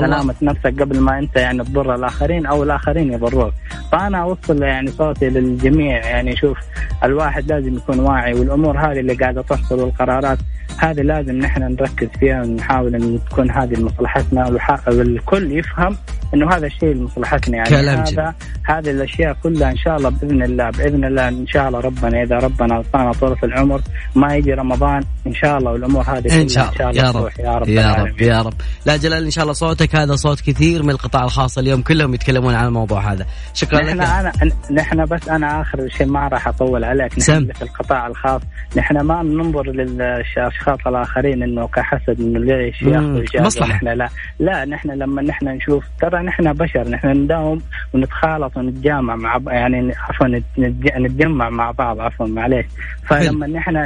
سلامة 0.08 0.36
نفسك 0.42 0.82
قبل 0.82 1.00
ما 1.00 1.20
أنت 1.20 1.36
يعني 1.36 1.64
تضر 1.64 1.96
الآخرين 1.96 2.46
أو 2.46 2.64
الآخرين 2.64 3.14
يضروك 3.14 3.54
فأنا 3.92 4.18
أوصل 4.18 4.64
يعني 4.64 4.92
صوتي 4.92 5.30
للجميع 5.30 6.06
يعني 6.06 6.36
شوف 6.36 6.58
الواحد 7.04 7.52
لازم 7.52 7.76
يكون 7.76 8.00
واعي 8.00 8.34
والأمور 8.34 8.78
هذه 8.80 9.00
اللي 9.00 9.14
قاعدة 9.14 9.42
تحصل 9.42 9.80
والقرارات 9.80 10.38
هذه 10.78 11.02
لازم 11.02 11.36
نحن 11.38 11.62
نركز 11.64 12.08
فيها 12.20 12.42
ونحاول 12.44 12.96
إن 12.96 13.20
تكون 13.32 13.52
هذه 13.52 13.74
لمصلحتنا 13.74 14.60
والكل 14.88 15.52
يفهم 15.52 15.98
إنه 16.34 16.56
هذا 16.56 16.68
الشيء 16.68 16.94
لمصلحتنا 16.94 17.58
يعني. 17.58 17.70
كلام 17.70 18.04
جميل. 18.04 18.20
هذا 18.20 18.36
هذه 18.64 18.92
الأشياء 18.92 19.38
كلها 19.44 19.72
إن 19.72 19.78
شاء 19.78 19.96
الله 19.98 20.10
بإذن 20.10 20.44
الله 20.44 20.70
بإذن 20.70 21.06
الله 21.06 21.28
إن 21.28 21.48
شاء 21.48 21.68
الله 21.68 21.80
ربنا 21.80 22.24
إذا 22.24 22.36
ربنا 22.36 22.76
أعطانا 22.76 23.12
طول 23.12 23.38
العمر 23.44 23.82
ما 24.16 24.36
يجي 24.36 24.54
رمضان 24.54 25.04
إن 25.28 25.34
شاء 25.34 25.58
الله 25.58 25.72
والأمور 25.72 26.04
هذه 26.08 26.42
إن 26.42 26.48
شاء 26.48 26.72
الله. 26.80 26.92
يا 26.92 27.12
رب. 27.12 27.30
يا 27.40 27.58
رب 27.58 27.70
يا. 27.70 27.94
رب 27.94 28.22
يا 28.22 28.42
رب. 28.42 28.54
لا 28.86 28.98
جلال 28.98 29.24
إن 29.24 29.32
شاء 29.32 29.44
الله 29.44 29.54
صوتك 29.54 29.96
هذا 29.96 30.16
صوت 30.16 30.42
كثير 30.42 30.84
من 30.84 30.90
القطاع 30.90 31.24
الخاص 31.24 31.58
اليوم 31.58 31.82
كلهم 31.82 32.14
يتكلمون 32.14 32.54
عن 32.54 32.66
الموضوع 32.66 33.14
هذا. 33.14 33.26
شكرا 33.54 33.82
نحن 33.82 33.98
لك 33.98 34.08
انا 34.08 34.32
نحن 34.72 35.06
بس 35.06 35.30
أنا 35.30 35.62
آخر 35.62 35.90
شيء 35.98 36.08
ما 36.08 36.28
راح 36.28 36.48
أطول 36.48 36.84
عليك. 36.84 37.12
نحن 37.12 37.20
سم. 37.22 37.48
في 37.54 37.62
القطاع 37.62 38.08
الخاص. 38.08 38.42
نحن 38.78 39.00
ما 39.02 39.24
ننظر 39.24 39.72
للأشخاص 39.72 40.88
الآخرين 40.88 41.44
إنه 41.44 41.68
كحسد 41.68 42.20
إنه 42.20 42.40
ليش 42.40 42.84
اجازه 42.84 43.46
مصلحة. 43.46 43.76
نحن 43.76 43.88
لا. 43.88 44.10
لا 44.40 44.66
نحن 44.66 44.92
لما 44.92 45.22
نحن 45.22 45.48
نشوف 45.48 45.84
ترى 46.02 46.21
نحن 46.22 46.54
بشر 46.54 46.90
نحن 46.90 47.08
نداوم 47.08 47.62
ونتخالط 47.94 48.58
ونتجامع 48.58 49.16
مع 49.16 49.38
ب- 49.38 49.48
يعني 49.48 49.94
عفوا 50.10 50.28
نتج- 50.28 50.98
نتجمع 50.98 51.50
مع 51.50 51.72
بعض 51.72 52.00
عفوا 52.00 52.28
معليش. 52.28 52.66
فلما 53.10 53.48
نحن 53.48 53.78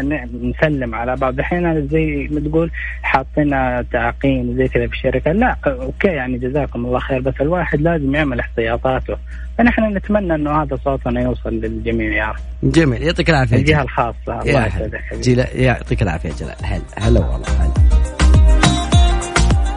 نسلم 0.44 0.96
على 0.96 1.16
بعض 1.16 1.40
الحين 1.40 1.88
زي 1.88 2.28
ما 2.32 2.40
تقول 2.50 2.72
حاطين 3.04 3.50
تعقيم 3.92 4.56
زي 4.58 4.68
كذا 4.68 4.88
في 4.88 4.94
الشركة. 4.94 5.32
لا 5.32 5.56
أوكي 5.68 6.08
يعني 6.08 6.38
جزاكم 6.38 6.86
الله 6.86 7.00
خير 7.00 7.22
بس 7.22 7.34
الواحد 7.42 7.82
لازم 7.82 8.16
يعمل 8.16 8.40
احتياطاته. 8.40 9.18
فنحن 9.58 9.98
نتمنى 9.98 10.36
إنه 10.36 10.62
هذا 10.64 10.76
صوتنا 10.86 11.22
يوصل 11.22 11.50
للجميع 11.54 12.14
يا 12.14 12.26
رب. 12.28 12.72
جميل 12.72 13.02
يعطيك 13.04 13.30
العافية 13.30 13.56
الجهة. 13.56 13.82
الخاصة. 13.82 14.16
الله. 14.42 14.66
يسعدك 14.66 15.56
يعطيك 15.56 16.02
العافية 16.02 16.30
جلال. 16.30 16.56
هلا 16.64 16.82
هلا 16.98 17.20
والله 17.20 17.48
هلا. 17.48 17.85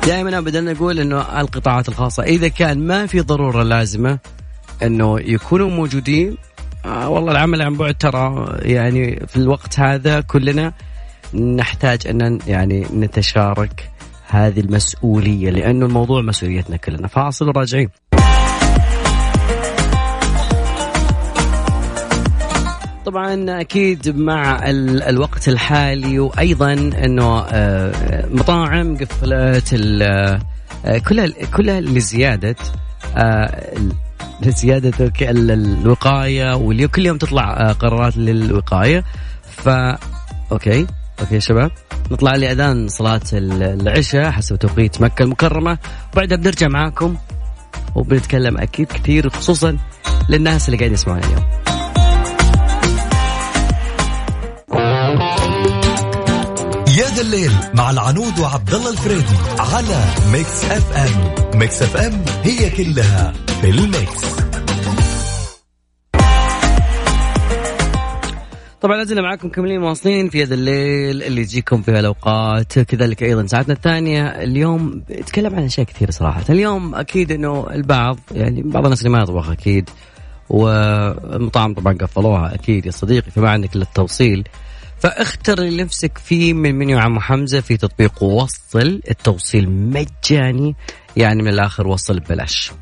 دائما 0.09 0.38
ابدا 0.38 0.61
نقول 0.61 1.00
إنه 1.00 1.41
القطاعات 1.41 1.88
الخاصة 1.88 2.23
إذا 2.23 2.49
كان 2.49 2.87
ما 2.87 3.07
في 3.07 3.21
ضرورة 3.21 3.62
لازمة 3.62 4.19
إنه 4.83 5.21
يكونوا 5.21 5.71
موجودين 5.71 6.37
آه 6.85 7.09
والله 7.09 7.33
العمل 7.33 7.62
عن 7.62 7.75
بعد 7.75 7.95
ترى 7.95 8.57
يعني 8.62 9.27
في 9.27 9.37
الوقت 9.37 9.81
هذا 9.81 10.21
كلنا 10.21 10.73
نحتاج 11.35 12.07
أن 12.07 12.38
يعني 12.47 12.87
نتشارك 12.95 13.91
هذه 14.29 14.61
المسؤولية 14.61 15.50
لأنه 15.50 15.87
الموضوع 15.87 16.23
مسؤوليتنا 16.23 16.77
كلنا. 16.77 17.09
فاصل 17.09 17.49
وراجعين. 17.49 17.88
طبعا 23.09 23.61
أكيد 23.61 24.17
مع 24.19 24.71
ال 24.71 25.03
الوقت 25.03 25.49
الحالي 25.49 26.19
وأيضا 26.19 26.73
إنه 26.73 27.41
آه، 27.41 28.27
مطاعم 28.31 28.97
قفلت 28.97 29.75
آه، 30.03 30.99
كلها 31.09 31.27
كلها 31.57 31.81
لزياده 31.81 32.57
آه، 33.17 33.65
لزياده 34.43 35.12
الوقاية 35.21 36.57
واللي 36.57 36.88
كل 36.88 37.07
يوم 37.07 37.19
تطلع 37.19 37.73
قرارات 37.73 38.17
للوقاية. 38.17 39.05
ف 39.43 39.69
okay 40.53 40.87
okay 41.21 41.41
شباب. 41.41 41.71
نطلع 42.11 42.33
لأذان 42.37 42.88
صلاة 42.88 43.21
العشاء 43.33 44.31
حسب 44.31 44.57
توقيت 44.57 45.00
مكة 45.00 45.23
المكرمة. 45.23 45.79
وبعدها 46.12 46.37
بنرجع 46.37 46.69
معاكم 46.69 47.17
وبنتكلم 47.95 48.59
أكيد 48.59 48.87
كثير 48.87 49.31
خصوصا 49.31 49.79
للناس 50.29 50.69
اللي 50.69 50.77
قاعدين 50.77 50.95
يسمعونا 50.95 51.27
اليوم. 51.27 51.68
الليل 57.29 57.53
مع 57.75 57.91
العنود 57.91 58.39
وعبد 58.39 58.75
الله 58.75 58.91
الفريدي 58.91 59.37
على 59.59 60.05
Mix 60.33 60.65
FM. 60.65 61.35
Mix 61.59 61.83
FM 61.83 62.25
هي 62.43 62.71
كلها 62.71 63.33
في 63.61 63.71
ال 63.71 63.84
mix. 63.84 64.37
طبعا 68.81 68.97
لازلنا 68.97 69.23
معاكم 69.23 69.49
كملين 69.49 69.81
مواصلين 69.81 70.29
في 70.29 70.43
هذا 70.43 70.55
الليل 70.55 71.23
اللي 71.23 71.41
يجيكم 71.41 71.83
في 71.83 71.93
هالأوقات. 71.93 72.79
كذلك 72.79 73.23
أيضا 73.23 73.47
ساعتنا 73.47 73.75
الثانية. 73.75 74.27
اليوم 74.27 75.03
نتكلم 75.11 75.55
عن 75.57 75.63
أشياء 75.65 75.87
كثيرة 75.87 76.11
صراحة. 76.11 76.45
اليوم 76.51 76.95
أكيد 76.95 77.33
إنه 77.33 77.67
البعض 77.71 78.19
يعني 78.33 78.63
بعض 78.63 78.85
الناس 78.85 78.99
اللي 79.07 79.11
ما 79.11 79.23
يطبخ 79.23 79.51
أكيد 79.51 79.91
والمطاعم 80.49 81.75
طبعا 81.75 81.93
قفلوها 82.01 82.55
أكيد 82.55 82.87
يا 82.87 82.91
صديقي 82.91 83.31
فما 83.31 83.51
عندك 83.51 83.77
إلا 83.77 83.85
التوصيل. 83.85 84.49
فاختر 85.00 85.59
اللي 85.59 85.83
نفسك 85.83 86.19
فيه 86.19 86.52
من 86.52 86.75
منيو 86.75 86.99
عمو 86.99 87.21
حمزة 87.21 87.61
في 87.61 87.76
تطبيق 87.76 88.23
وصل 88.23 89.00
التوصيل 89.11 89.71
مجاني 89.71 90.76
يعني 91.17 91.43
من 91.43 91.49
الآخر 91.49 91.87
وصل 91.87 92.21
ببلاش. 92.21 92.73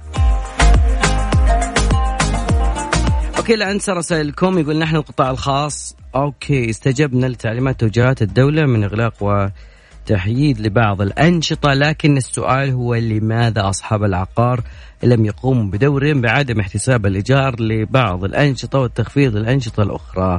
okay 3.37 3.56
لا 3.56 3.70
أنسى 3.70 3.92
رسائلكم. 3.92 4.58
يقول 4.58 4.78
نحن 4.78 4.96
القطاع 4.96 5.30
الخاص. 5.30 5.96
okay 6.14 6.71
استجبنا 6.70 7.26
لتعليمات 7.26 7.80
توجيهات 7.80 8.23
الدولة 8.23 8.66
من 8.66 8.85
إغلاق 8.85 9.14
وتحييد 9.20 10.61
لبعض 10.61 11.00
الأنشطة 11.00 11.73
لكن 11.73 12.17
السؤال 12.17 12.71
هو 12.71 12.95
لماذا 12.95 13.69
أصحاب 13.69 14.04
العقار 14.04 14.62
لم 15.02 15.25
يقوموا 15.25 15.71
بدورهم 15.71 16.21
بعدم 16.21 16.60
احتساب 16.60 17.06
الإيجار 17.06 17.60
لبعض 17.60 18.25
الأنشطة 18.25 18.78
والتخفيض 18.78 19.36
الأنشطة 19.36 19.82
الأخرى؟ 19.82 20.38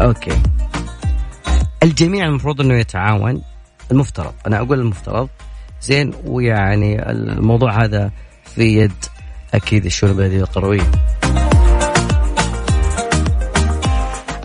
أوكي. 0.00 0.42
الجميع 1.82 2.26
المفروض 2.26 2.60
إنه 2.60 2.74
يتعاون 2.74 3.42
المفترض 3.90 4.32
أنا 4.46 4.58
أقول 4.58 4.80
المفترض. 4.80 5.28
زين 5.82 6.12
ويعني 6.24 7.10
الموضوع 7.10 7.84
هذا 7.84 8.10
في 8.54 8.62
يد 8.62 9.04
أكيد 9.54 9.84
الشؤون 9.84 10.12
البلدية 10.12 10.40
القرويه 10.40 10.90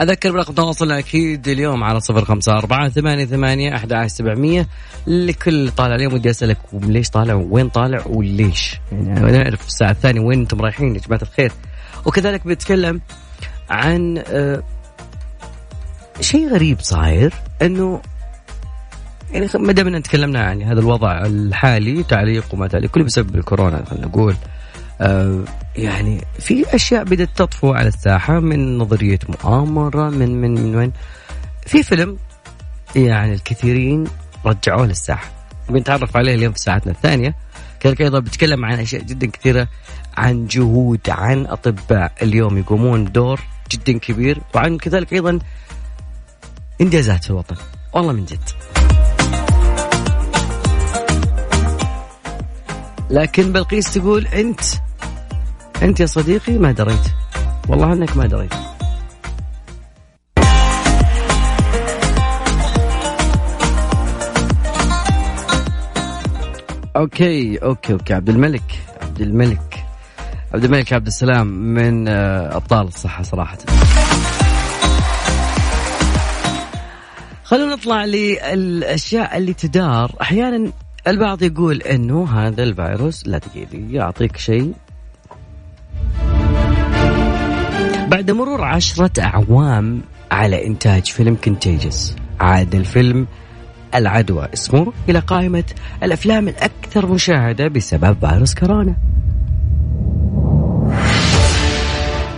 أذكر 0.01 0.31
برقم 0.31 0.53
تواصلنا 0.53 0.99
أكيد 0.99 1.47
اليوم 1.47 1.83
على 1.83 1.99
صفر 1.99 2.25
خمسة 2.25 2.57
أربعة 2.57 2.89
ثمانية 2.89 3.25
ثمانية 3.25 3.75
أحد 3.75 3.93
عشر 3.93 4.07
سبعمية. 4.07 4.67
لكل 5.07 5.71
طالع 5.71 5.95
اليوم 5.95 6.13
ودي 6.13 6.29
أسألك 6.29 6.57
ليش 6.73 7.09
طالع؟ 7.09 7.33
وين 7.33 7.69
طالع؟ 7.69 8.03
وليش؟ 8.05 8.79
يعني 8.91 9.31
نعرف 9.31 9.67
الساعة 9.67 9.91
الثانية 9.91 10.21
وين 10.21 10.39
أنتم 10.39 10.61
رايحين 10.61 10.95
يا 10.95 10.99
جماعة 10.99 11.21
الخير. 11.21 11.51
وكذلك 12.05 12.47
بنتكلم 12.47 13.01
عن 13.69 14.23
آه 14.27 14.63
شيء 16.21 16.49
غريب 16.53 16.79
صاير 16.79 17.33
إنه 17.61 18.01
يعني 19.31 19.47
ما 19.55 19.71
دام 19.71 19.97
تكلمنا 19.97 20.45
عن 20.45 20.61
هذا 20.61 20.79
الوضع 20.79 21.25
الحالي 21.25 22.03
تعليق 22.03 22.45
وما 22.53 22.67
تعليق 22.67 22.91
كله 22.91 23.03
بسبب 23.03 23.35
الكورونا 23.35 23.85
خلينا 23.85 24.05
نقول. 24.05 24.35
آه 25.01 25.43
يعني 25.75 26.21
في 26.39 26.75
أشياء 26.75 27.03
بدأت 27.03 27.29
تطفو 27.35 27.73
على 27.73 27.87
الساحة 27.87 28.39
من 28.39 28.77
نظرية 28.77 29.19
مؤامرة 29.29 30.09
من 30.09 30.41
من 30.41 30.53
من 30.53 30.75
وين؟ 30.75 30.91
في 31.65 31.83
فيلم 31.83 32.17
يعني 32.95 33.33
الكثيرين 33.33 34.03
رجعوه 34.45 34.85
للساحة. 34.85 35.31
بنتعرف 35.69 36.17
عليه 36.17 36.35
اليوم 36.35 36.53
في 36.53 36.59
ساعتنا 36.59 36.91
الثانية. 36.91 37.35
كذلك 37.79 38.01
أيضا 38.01 38.19
بتكلم 38.19 38.65
عن 38.65 38.79
أشياء 38.79 39.01
جدا 39.03 39.27
كثيرة 39.27 39.67
عن 40.17 40.47
جهود 40.47 41.09
عن 41.09 41.45
أطباء 41.45 42.11
اليوم 42.21 42.57
يقومون 42.57 43.05
بدور 43.05 43.39
جدا 43.71 43.97
كبير 43.97 44.41
وعن 44.55 44.77
كذلك 44.77 45.13
أيضا 45.13 45.39
انجازات 46.81 47.23
في 47.23 47.29
الوطن. 47.29 47.55
والله 47.93 48.13
من 48.13 48.25
جد. 48.25 48.39
لكن 53.09 53.53
بلقيس 53.53 53.93
تقول 53.93 54.27
أنت 54.27 54.59
أنت 55.81 55.99
يا 55.99 56.05
صديقي 56.05 56.57
ما 56.57 56.71
دريت. 56.71 57.07
والله 57.67 57.93
أنك 57.93 58.17
ما 58.17 58.27
دريت. 58.27 58.53
okay 66.95 67.57
okay 67.57 67.93
okay. 67.93 68.13
عبد 68.13 68.29
الملك 68.29 68.79
عبد 69.01 69.21
الملك. 69.21 69.85
عبد 70.53 70.63
الملك 70.63 70.93
عبد 70.93 71.07
السلام 71.07 71.47
من 71.47 72.07
آه، 72.07 72.55
أبطال 72.55 72.87
الصحة 72.87 73.23
صراحة. 73.23 73.57
خلونا 77.45 77.75
نطلع 77.75 78.05
للأشياء 78.05 79.37
اللي 79.37 79.53
تدار. 79.53 80.11
أحيانا 80.21 80.71
البعض 81.07 81.43
يقول 81.43 81.81
إنه 81.81 82.27
هذا 82.27 82.63
الفيروس 82.63 83.27
لا 83.27 83.37
دقيقه 83.37 83.87
يعطيك 83.89 84.37
شيء. 84.37 84.73
بعد 88.07 88.31
مرور 88.31 88.63
عشرة 88.63 89.11
أعوام 89.19 90.01
على 90.31 90.67
إنتاج 90.67 91.05
فيلم 91.05 91.37
Contagious 91.43 92.15
عاد 92.39 92.75
الفيلم 92.75 93.27
العدوى. 93.95 94.47
اسمه 94.53 94.93
إلى 95.09 95.19
قائمة 95.19 95.63
الأفلام 96.03 96.47
الأكثر 96.47 97.05
مشاهدة 97.05 97.67
بسبب 97.67 98.27
فيروس 98.27 98.55
كورونا. 98.55 98.95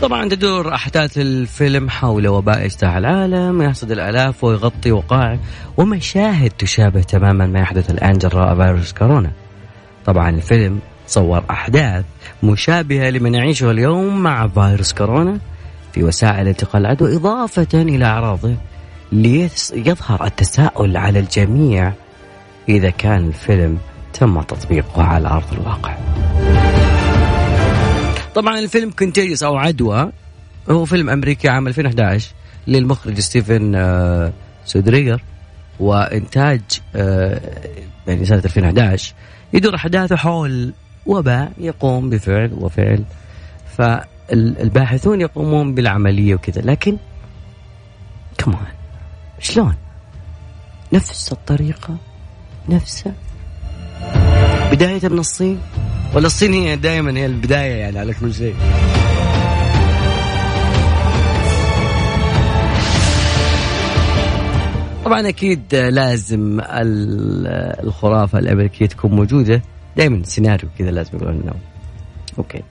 طبعا 0.01 0.29
تدور 0.29 0.73
أحداث 0.73 1.17
الفيلم 1.17 1.89
حول 1.89 2.27
وباء 2.27 2.65
اجتاح 2.65 2.95
العالم 2.95 3.61
يحصد 3.61 3.91
الآلاف 3.91 4.43
ويغطي 4.43 4.91
وقائع 4.91 5.39
ومشاهد 5.77 6.49
تشابه 6.49 7.01
تماما 7.01 7.47
ما 7.47 7.59
يحدث 7.59 7.89
الآن 7.89 8.17
جراء 8.17 8.55
فيروس 8.55 8.93
كورونا. 8.93 9.31
طبعا 10.05 10.29
الفيلم 10.29 10.79
صور 11.07 11.43
أحداث 11.49 12.05
مشابهة 12.43 13.09
لما 13.09 13.29
نعيشه 13.29 13.71
اليوم 13.71 14.23
مع 14.23 14.47
فيروس 14.47 14.93
كورونا 14.93 15.39
في 15.93 16.03
وسائل 16.03 16.47
انتقال 16.47 16.81
العدوى 16.81 17.15
إضافة 17.15 17.67
إلى 17.73 18.05
أعراضه 18.05 18.55
ليظهر 19.11 20.25
التساؤل 20.25 20.97
على 20.97 21.19
الجميع 21.19 21.93
إذا 22.69 22.89
كان 22.89 23.27
الفيلم 23.27 23.77
تم 24.13 24.41
تطبيقه 24.41 25.03
على 25.03 25.27
أرض 25.27 25.53
الواقع. 25.53 25.97
طبعا 28.37 28.59
الفيلم 28.59 28.91
Contagious 28.91 29.43
أو 29.43 29.57
عدوى 29.57 30.11
هو 30.69 30.85
فيلم 30.85 31.09
أمريكي 31.09 31.49
عام 31.49 31.67
2011 31.67 32.31
للمخرج 32.67 33.19
ستيفن 33.19 33.75
آه، 33.75 34.33
سودربرغ 34.65 35.21
وإنتاج 35.79 36.61
آه، 36.95 37.41
يعني 38.07 38.25
سنة 38.25 38.41
2011 38.45 39.13
يدور 39.53 39.75
أحداثه 39.75 40.15
حول 40.15 40.73
وباء 41.05 41.51
يقوم 41.57 42.09
بفعل 42.09 42.53
وفعل 42.53 43.03
فالباحثون 43.77 45.21
يقومون 45.21 45.75
بالعملية 45.75 46.35
وكذا. 46.35 46.61
لكن 46.61 46.97
كمان 48.37 48.73
شلون؟ 49.39 49.75
نفس 50.93 51.31
الطريقة 51.31 51.97
نفسها 52.69 53.13
بداية 54.71 55.09
من 55.09 55.19
الصين. 55.19 55.59
ولا 56.15 56.25
الصين 56.27 56.53
هي 56.53 56.75
دائما 56.75 57.19
هي 57.19 57.25
البداية 57.25 57.73
يعني 57.73 57.99
على 57.99 58.13
كل 58.13 58.33
شيء. 58.33 58.55
طبعا 65.05 65.29
أكيد 65.29 65.75
لازم 65.75 66.61
الخرافة 67.83 68.39
الأمريكية 68.39 68.85
تكون 68.85 69.11
موجودة. 69.11 69.61
دائما 69.97 70.21
سيناريو 70.23 70.69
كذا 70.79 70.91
لازم 70.91 71.11
يقولون 71.13 71.41
لنا 71.41 71.53
أوكي. 72.37 72.63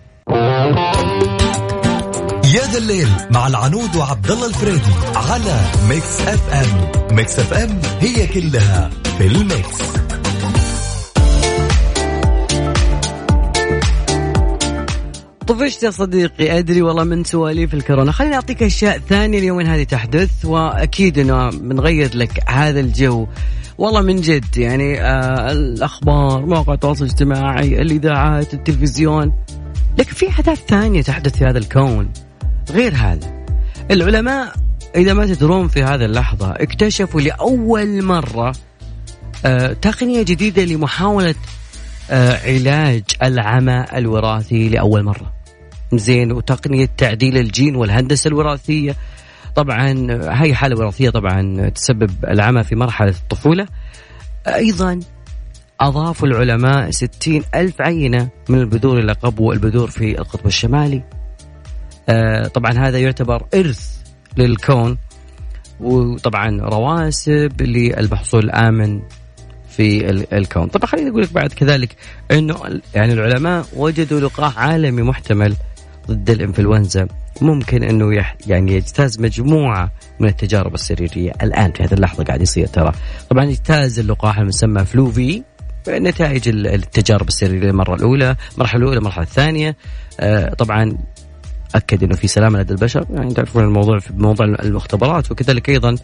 يا 2.55 2.63
ذا 2.73 2.79
الليل 2.79 3.09
مع 3.31 3.47
العنود 3.47 3.97
وعبد 3.97 4.31
الله 4.31 4.47
الفريدي 4.47 4.93
على 5.15 5.61
Mix 5.89 6.21
FM. 6.21 7.17
Mix 7.17 7.39
FM 7.39 7.81
هي 8.01 8.27
كلها 8.27 8.91
في 9.19 9.27
ال 9.27 9.42
mix. 9.42 10.06
طفشت 15.47 15.83
يا 15.83 15.91
صديقي. 15.91 16.59
أدري 16.59 16.83
والله 16.83 17.05
من 17.05 17.25
سواليف 17.25 17.75
الكورونا. 17.75 18.13
خليني 18.13 18.35
أعطيك 18.35 18.63
أشياء 18.63 18.99
ثانية 18.99 19.39
اليومين 19.39 19.67
هذه 19.67 19.83
تحدث 19.83 20.45
وأكيد 20.45 21.19
إنه 21.19 21.51
بنغير 21.51 22.17
لك 22.17 22.51
هذا 22.51 22.81
الجو. 22.81 23.27
والله 23.79 24.01
من 24.01 24.21
جد 24.21 24.57
يعني 24.57 25.01
آه 25.01 25.53
الأخبار 25.53 26.47
مواقع 26.47 26.75
التواصل 26.75 27.05
الاجتماعي 27.05 27.83
الإذاعات 27.83 28.55
التلفزيون. 28.55 29.33
لكن 29.99 30.13
في 30.13 30.29
أحداث 30.29 30.61
ثانية 30.69 31.03
تحدث 31.03 31.37
في 31.37 31.45
هذا 31.45 31.59
الكون. 31.59 32.13
غير 32.71 32.95
هذا 32.95 33.45
العلماء 33.91 34.53
إذا 34.97 35.15
ما 35.15 35.27
تدرون 35.27 35.69
في 35.69 35.83
هذه 35.83 36.05
اللحظة 36.05 36.51
اكتشفوا 36.51 37.21
لأول 37.21 38.03
مرة 38.03 38.53
آه 39.45 39.73
تقنية 39.73 40.23
جديدة 40.23 40.65
لمحاولة 40.65 41.35
آه 42.11 42.41
علاج 42.47 43.03
العمى 43.23 43.85
الوراثي 43.95 44.69
لأول 44.69 45.03
مرة. 45.03 45.36
زين 45.93 46.33
وتقنية 46.33 46.89
تعديل 46.97 47.39
الجين 47.39 47.77
والهندسة 47.77 48.29
الوراثية. 48.29 48.97
طبعا 49.55 50.07
هي 50.43 50.55
حالة 50.55 50.77
وراثية 50.79 51.11
طبعا 51.11 51.69
تسبب 51.69 52.11
العمى 52.25 52.63
في 52.63 52.75
مرحلة 52.75 53.11
الطفولة. 53.11 53.67
أيضا 54.47 55.01
أضافوا 55.81 56.29
العلماء 56.29 56.91
ستين 56.91 57.43
ألف 57.55 57.81
عينة 57.81 58.29
من 58.49 58.59
البذور 58.59 58.99
اللي 58.99 59.13
قبوا 59.13 59.55
البذور 59.55 59.91
في 59.91 60.19
القطب 60.19 60.47
الشمالي. 60.47 61.03
آه 62.09 62.47
طبعا 62.47 62.73
هذا 62.73 62.99
يعتبر 62.99 63.47
إرث 63.55 63.97
للكون 64.37 64.99
وطبعا 65.81 66.61
رواسب 66.61 67.63
للمحصول 67.63 68.45
الآمن 68.45 69.01
في 69.69 70.11
الكون. 70.11 70.67
طبعا 70.67 70.87
خليني 70.87 71.11
أقول 71.11 71.23
لك 71.23 71.33
بعد 71.33 71.53
كذلك 71.53 71.97
أنه 72.31 72.57
يعني 72.95 73.13
العلماء 73.13 73.67
وجدوا 73.77 74.21
لقاح 74.21 74.59
عالمي 74.59 75.03
محتمل 75.03 75.57
ضد 76.11 76.31
الإنفلونزا 76.31 77.09
ممكن 77.43 77.83
أنه 77.83 78.25
يعني 78.47 78.73
يجتاز 78.73 79.21
مجموعة 79.21 79.93
من 80.21 80.29
التجارب 80.29 80.75
السريرية 80.75 81.33
الآن 81.43 81.73
في 81.73 81.83
هذه 81.83 81.95
اللحظة 81.95 82.25
قاعد 82.25 82.43
يصير 82.43 82.67
ترى. 82.67 82.93
طبعا 83.31 83.45
يجتاز 83.45 83.99
اللقاح 83.99 84.39
المسمى 84.39 84.85
فلوفي 84.85 85.43
نتائج 85.89 86.49
التجارب 86.49 87.29
السريرية 87.29 87.71
المره 87.71 87.95
الأولى، 87.95 88.37
المرحلة 88.55 88.81
الأولى، 88.81 88.99
المرحلة 88.99 89.25
الثانية. 89.25 89.77
آه، 90.21 90.55
طبعا 90.55 90.99
أكد 91.75 92.03
إنه 92.03 92.17
في 92.17 92.29
سلامة 92.29 92.59
لدى 92.59 92.73
البشر 92.73 93.07
يعني 93.11 93.35
تعرفون 93.35 93.65
الموضوع 93.65 93.99
في 93.99 94.13
موضوع 94.13 94.47
المختبرات 94.47 95.31
وكذلك 95.31 95.69
أيضا 95.69 95.97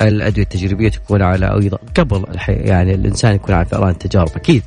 الأدوية 0.00 0.44
التجريبية 0.44 0.88
تكون 0.88 1.22
على 1.22 1.54
أيضا 1.62 1.78
قبل 1.96 2.24
يعني 2.48 2.94
الإنسان 2.94 3.34
يكون 3.34 3.54
على 3.54 3.64
فئران 3.64 3.90
التجارب 3.90 4.30
أكيد. 4.36 4.62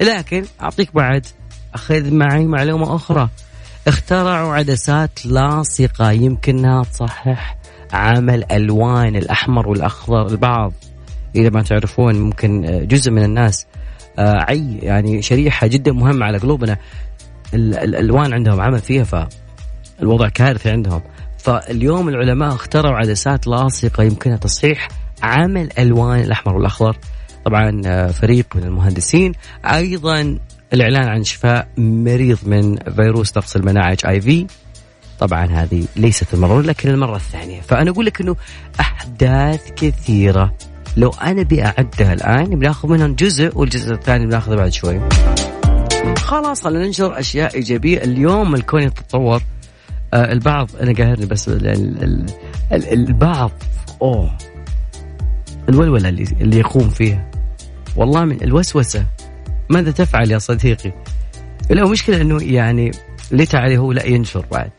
لكن 0.00 0.44
أعطيك 0.62 0.94
بعد 0.94 1.26
أخذ 1.74 2.14
معي 2.14 2.44
معلومة 2.44 2.96
أخرى. 2.96 3.28
اخترعوا 3.88 4.54
عدسات 4.54 5.26
لاصقة 5.26 6.10
يمكنها 6.10 6.82
تصحح 6.82 7.56
عمل 7.92 8.44
ألوان 8.52 9.16
الأحمر 9.16 9.68
والأخضر 9.68 10.26
البعض. 10.26 10.72
إذا 11.36 11.50
ما 11.50 11.62
تعرفون 11.62 12.14
ممكن 12.14 12.80
جزء 12.88 13.10
من 13.10 13.24
الناس 13.24 13.66
آه، 14.18 14.44
عي 14.48 14.78
يعني 14.78 15.22
شريحة 15.22 15.66
جدا 15.66 15.92
مهمة 15.92 16.26
على 16.26 16.38
قلوبنا. 16.38 16.76
الألوان 17.54 18.32
عندهم 18.32 18.60
عمل 18.60 18.78
فيها 18.78 19.04
فالوضع 19.04 20.28
كارثي 20.28 20.70
عندهم. 20.70 21.02
فاليوم 21.38 22.08
العلماء 22.08 22.54
اخترعوا 22.54 22.96
عدسات 22.96 23.46
لاصقة 23.46 24.02
يمكنها 24.02 24.36
تصحيح 24.36 24.88
عمل 25.22 25.68
ألوان 25.78 26.20
الأحمر 26.20 26.56
والأخضر. 26.56 26.96
طبعا 27.44 27.82
آه، 27.86 28.06
فريق 28.06 28.46
من 28.56 28.64
المهندسين 28.64 29.32
أيضا 29.64 30.38
الإعلان 30.72 31.08
عن 31.08 31.24
شفاء 31.24 31.68
مريض 31.78 32.38
من 32.46 32.76
فيروس 32.76 33.36
نقص 33.36 33.56
المناعه 33.56 33.92
اتش 33.92 34.06
اي 34.06 34.20
في 34.20 34.46
طبعا 35.18 35.46
هذه 35.46 35.84
ليست 35.96 36.34
المرة 36.34 36.62
لكن 36.62 36.88
المرة 36.88 37.16
الثانية. 37.16 37.60
فأنا 37.60 37.90
أقول 37.90 38.06
لك 38.06 38.20
إنه 38.20 38.36
أحداث 38.80 39.70
كثيرة. 39.70 40.54
لو 40.96 41.10
أنا 41.10 41.40
أبي 41.40 41.64
أعدها 41.64 42.12
الآن 42.12 42.44
بناخذ 42.44 42.88
منهم 42.88 43.14
جزء 43.14 43.58
والجزء 43.58 43.92
الثاني 43.92 44.26
بناخذه 44.26 44.54
بعد 44.54 44.72
شوي. 44.72 45.00
خلاص 46.18 46.64
خلينا 46.64 46.86
ننشر 46.86 47.18
أشياء 47.18 47.54
إيجابية. 47.54 47.98
اليوم 47.98 48.54
الكون 48.54 48.82
يتطور. 48.82 49.42
آه 50.14 50.32
البعض 50.32 50.70
أنا 50.80 50.92
قاهرني 50.92 51.26
بس 51.26 51.48
ال 51.48 51.66
ال 51.66 52.26
ال 52.72 52.92
البعض. 52.92 53.50
أوه. 54.02 54.38
الولولة 55.68 56.08
اللي, 56.08 56.22
اللي 56.40 56.58
يقوم 56.58 56.88
فيها. 56.88 57.30
والله 57.96 58.24
من 58.24 58.42
الوسوسة. 58.42 59.06
ماذا 59.72 59.90
تفعل 59.90 60.30
يا 60.30 60.38
صديقي؟ 60.38 60.92
لا 61.70 61.88
مشكلة 61.88 62.20
إنه 62.20 62.42
يعني 62.42 62.90
ليت 63.30 63.54
عليه 63.54 63.78
هو 63.78 63.92
لا 63.92 64.06
ينشر 64.06 64.46
بعد. 64.52 64.70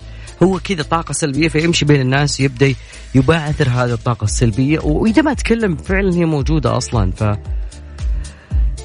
هو 0.43 0.59
كذا 0.59 0.83
طاقة 0.83 1.11
سلبية 1.11 1.47
فيمشي 1.47 1.85
بين 1.85 2.01
الناس 2.01 2.39
يبدأ 2.39 2.75
يبعثر 3.15 3.69
هذه 3.69 3.93
الطاقة 3.93 4.23
السلبية 4.23 4.79
وإذا 4.79 5.21
ما 5.21 5.33
تكلم 5.33 5.75
فعلا 5.75 6.13
هي 6.13 6.25
موجودة 6.25 6.77
أصلا 6.77 7.11
ف 7.11 7.23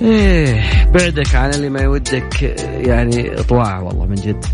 إيه 0.03 0.87
بعدك 0.93 1.35
عن 1.35 1.51
اللي 1.51 1.69
ما 1.69 1.81
يودك 1.81 2.43
يعني 2.63 3.43
طواع 3.43 3.81
والله 3.81 4.07
من 4.07 4.15
جد. 4.15 4.45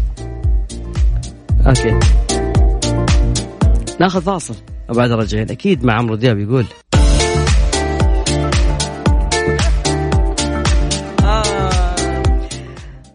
أوكي. 1.66 1.98
ناخذ 4.00 4.22
فاصل 4.22 4.54
وبعد 4.88 5.10
راجعين 5.10 5.50
أكيد 5.50 5.84
مع 5.84 5.94
عمرو 5.94 6.14
دياب 6.14 6.38
يقول 6.38 6.66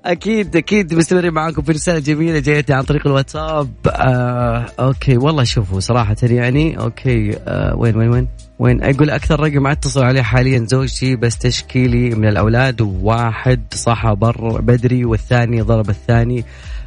أكيد 0.05 0.55
أكيد 0.55 0.93
مستمرين 0.93 1.33
معاكم 1.33 1.61
في 1.61 1.71
رسالة 1.71 1.99
جميلة 1.99 2.39
جايتني 2.39 2.75
عن 2.75 2.83
طريق 2.83 3.07
الواتساب. 3.07 3.69
آه 3.87 4.65
okay 4.79 5.17
والله 5.17 5.43
شوفوا 5.43 5.79
صراحة 5.79 6.15
يعني 6.23 6.79
okay 6.79 7.37
آه 7.47 7.75
وين 7.75 7.95
وين 7.97 8.09
وين؟ 8.09 8.27
وين؟ 8.59 8.83
أقول 8.83 9.09
أكثر 9.09 9.39
رقم 9.39 9.67
أتصل 9.67 10.03
عليه 10.03 10.21
حاليا 10.21 10.65
زوجتي 10.67 11.15
بس 11.15 11.37
تشكي 11.37 11.89
لي 11.89 12.09
من 12.09 12.27
الأولاد 12.27 12.81
وواحد 12.81 13.61
صحى 13.73 14.15
بر 14.15 14.61
بدري 14.61 15.05
والثاني 15.05 15.61
ضرب 15.61 15.89
الثاني 15.89 16.45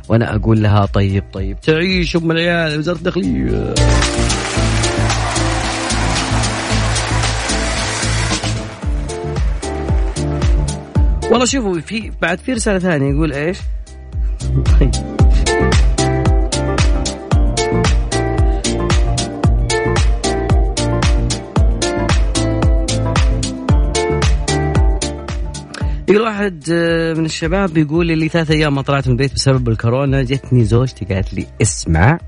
وأنا 0.08 0.36
أقول 0.36 0.62
لها 0.62 0.86
طيب 0.86 1.24
طيب. 1.32 1.60
تعيش 1.60 2.16
أم 2.16 2.30
العيال 2.30 2.78
وزارة 2.78 2.96
الداخلية. 2.96 3.74
والله 11.32 11.46
شوفوا 11.46 11.80
في 11.80 12.12
بعد 12.22 12.38
في 12.38 12.52
رسالة 12.52 12.78
ثانية 12.78 13.10
يقول 13.10 13.32
إيش؟ 13.32 13.58
طيب 14.80 14.90
يقول 26.08 26.22
واحد 26.22 26.64
آه، 26.72 27.14
من 27.14 27.24
الشباب 27.24 27.76
يقول 27.78 28.06
لي 28.06 28.28
ثلاث 28.28 28.50
أيام 28.50 28.74
ما 28.74 28.82
طلعت 28.82 29.06
من 29.06 29.12
البيت 29.12 29.34
بسبب 29.34 29.68
الكورونا 29.68 30.22
جتني 30.22 30.64
زوجتي 30.64 31.04
قالت 31.04 31.34
لي 31.34 31.46
اسمع 31.62 32.18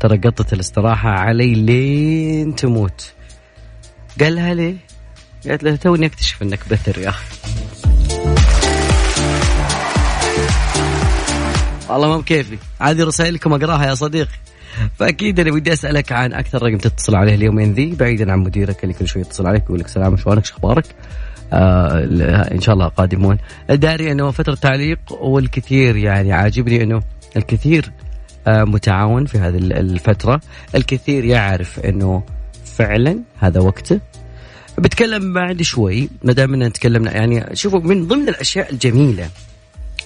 ترى 0.00 0.18
قطة 0.18 0.54
الاستراحة 0.54 1.10
علي 1.10 1.54
لين 1.54 2.54
تموت 2.54 3.12
قال 4.20 4.34
لها 4.34 4.54
ليه؟ 4.54 4.76
قالت 5.48 5.62
له 5.62 5.76
توني 5.76 6.06
أكتشف 6.06 6.42
إنك 6.42 6.60
بتر 6.70 6.98
يا 6.98 7.08
أخي 7.08 7.51
والله 11.92 12.08
ما 12.08 12.16
بكيفي. 12.16 12.58
هذه 12.80 13.04
رسائلكم 13.04 13.52
أقراها 13.52 13.86
يا 13.86 13.94
صديقي. 13.94 14.38
فأكيد 14.98 15.40
أنا 15.40 15.50
بدي 15.50 15.72
أسألك 15.72 16.12
عن 16.12 16.32
أكثر 16.32 16.62
رقم 16.62 16.78
تتصل 16.78 17.14
عليه 17.14 17.34
اليومين 17.34 17.72
ذي 17.72 17.94
بعيدا 17.94 18.32
عن 18.32 18.38
مديرك 18.38 18.84
اللي 18.84 18.94
كل 18.94 19.08
شوي 19.08 19.22
يتصل 19.22 19.46
عليك 19.46 19.62
ويقول 19.62 19.80
لك 19.80 19.88
سلام 19.88 20.16
شلونك؟ 20.16 20.44
أخبارك؟ 20.44 20.84
آه 21.52 22.04
إن 22.52 22.60
شاء 22.60 22.74
الله 22.74 22.88
قادمون 22.88 23.38
داري 23.68 24.12
إنه 24.12 24.30
فترة 24.30 24.54
تعليق 24.54 24.98
والكثير 25.10 25.96
يعني 25.96 26.32
عاجبني 26.32 26.82
إنه 26.82 27.02
الكثير 27.36 27.92
آه 28.46 28.64
متعاون 28.64 29.26
في 29.26 29.38
هذه 29.38 29.56
الفترة. 29.56 30.40
الكثير 30.74 31.24
يعرف 31.24 31.80
إنه 31.80 32.22
فعلا 32.64 33.18
هذا 33.38 33.60
وقته. 33.60 34.00
بتكلم 34.78 35.32
بعد 35.32 35.62
شوي 35.62 36.08
ما 36.24 36.32
دام 36.32 36.68
تكلمنا 36.68 37.12
يعني 37.16 37.56
شوفوا 37.56 37.80
من 37.80 38.06
ضمن 38.06 38.28
الأشياء 38.28 38.72
الجميلة 38.72 39.28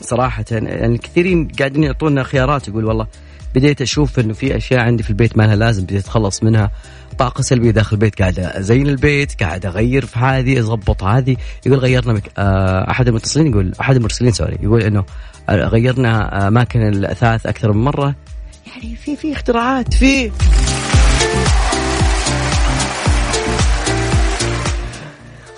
صراحة 0.03 0.45
يعني 0.51 0.87
الكثيرين 0.87 1.49
قاعدين 1.59 1.83
يعطونا 1.83 2.23
خيارات 2.23 2.69
يقول 2.69 2.85
والله 2.85 3.07
بديت 3.55 3.83
أشوف 3.83 4.19
إنه 4.19 4.35
في 4.35 4.57
أشياء 4.57 4.81
عندي 4.81 5.03
في 5.03 5.11
البيت 5.11 5.39
ما 5.39 5.43
لها 5.43 5.57
لازم 5.57 5.83
بديت 5.83 6.03
أتخلص 6.03 6.43
منها. 6.43 6.71
طاقة 7.19 7.43
سلبية 7.43 7.71
داخل 7.71 7.95
البيت 7.97 8.19
قاعد 8.19 8.39
أزين 8.39 8.89
البيت 8.89 9.43
قاعد 9.43 9.67
أغير 9.67 10.07
في 10.07 10.19
هذه 10.19 10.59
أضبط 10.59 11.03
هذه. 11.05 11.37
يقول 11.67 11.79
غيرنا 11.79 12.13
مك... 12.13 12.31
آه، 12.39 12.91
أحد 12.91 13.09
المتصلين 13.09 13.47
يقول 13.47 13.73
أحد 13.81 13.97
المرسلين 13.97 14.33
سوري 14.33 14.59
يقول 14.63 14.83
إنه 14.83 15.05
غيرنا 15.51 16.49
أماكن 16.49 16.89
الأثاث 16.89 17.47
أكثر 17.47 17.73
من 17.73 17.85
مرة. 17.85 18.15
يعني 18.67 18.97
في 18.97 19.17
في 19.17 19.33
اختراعات 19.33 19.95
في. 19.95 20.31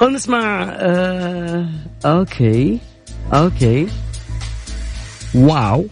خلينا 0.01 0.17
نسمع 0.17 0.67
آه... 0.71 1.69
okay 2.07 2.79
okay. 3.35 3.87
Wow 5.35 5.87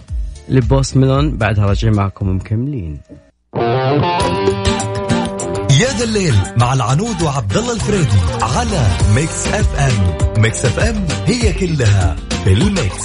ل 0.49 0.59
Post 0.59 0.97
Malone 0.97 1.37
بعدها 1.37 1.67
راجعين 1.67 1.95
معكم 1.97 2.37
مكملين. 2.37 3.01
يا 5.81 5.99
ذا 5.99 6.05
الليل 6.05 6.35
مع 6.57 6.73
العنود 6.73 7.23
وعبد 7.23 7.57
الله 7.57 7.73
الفريدي 7.73 8.19
على 8.43 8.87
Mix 9.15 9.47
FM. 9.47 10.43
Mix 10.43 10.65
FM 10.65 11.07
هي 11.27 11.53
كلها 11.53 12.17
في 12.45 12.53
ال 12.53 12.63
mix. 12.63 13.05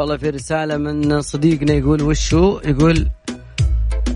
والله 0.00 0.16
في 0.16 0.30
رسالة 0.30 0.76
من 0.76 1.22
صديقنا 1.22 1.72
يقول 1.72 2.02
وشو؟ 2.02 2.60
يقول 2.64 3.08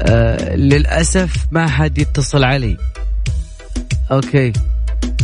آه 0.02 0.56
للأسف 0.56 1.46
ما 1.50 1.66
حد 1.68 1.98
يتصل 1.98 2.44
علي. 2.44 2.76
okay. 4.12 4.52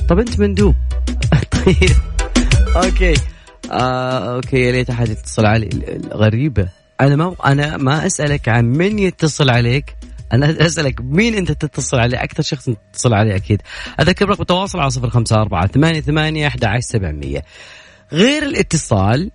طب 0.09 0.19
أنت 0.19 0.41
مندوب 0.41 0.75
طيب. 1.65 1.97
okay. 2.77 3.15
آه 3.71 4.35
okay 4.35 4.57
يا 4.61 4.73
ليت 4.73 4.91
أحد 4.91 5.09
يتصل 5.09 5.47
علي. 5.47 5.69
غريبة. 6.13 6.69
أنا 7.01 7.17
ما 7.17 7.35
أنا 7.47 7.77
ما 7.77 8.07
أسألك 8.07 8.49
عن 8.49 8.65
من 8.65 8.99
يتصل 8.99 9.51
عليك. 9.51 9.97
أنا 10.33 10.67
أسألك 10.67 11.01
مين 11.01 11.35
أنت 11.35 11.53
تتصل 11.53 11.97
عليه؟ 11.99 12.23
أكثر 12.23 12.43
شخص 12.43 12.71
تتصل 12.93 13.15
عليه 13.15 13.37
أكيد. 13.37 13.63
أذكر 14.01 14.29
رقم 14.29 14.43
التواصل 14.43 14.81
على 14.81 14.91
صفر 14.91 15.11
خمسة 15.11 15.37
أربعة 15.37 15.67
ثمانية 15.67 16.01
ثمانية 16.01 16.47
أحد 16.47 16.65
عشر 16.65 16.81
سبعمية. 16.81 17.45
غير 18.13 18.43
الاتصال 18.43 19.31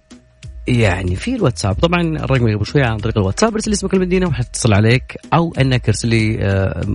يعني 0.67 1.15
في 1.15 1.35
الواتساب. 1.35 1.75
طبعا 1.75 2.01
الرقم 2.01 2.55
قبل 2.55 2.65
شوي 2.65 2.83
عن 2.83 2.97
طريق 2.97 3.17
الواتساب 3.17 3.53
ارسل 3.53 3.73
اسمك 3.73 3.93
المدينة 3.93 4.27
وحتصل 4.27 4.73
عليك 4.73 5.17
أو 5.33 5.53
إنك 5.59 5.89
ارسل 5.89 6.07
لي 6.07 6.33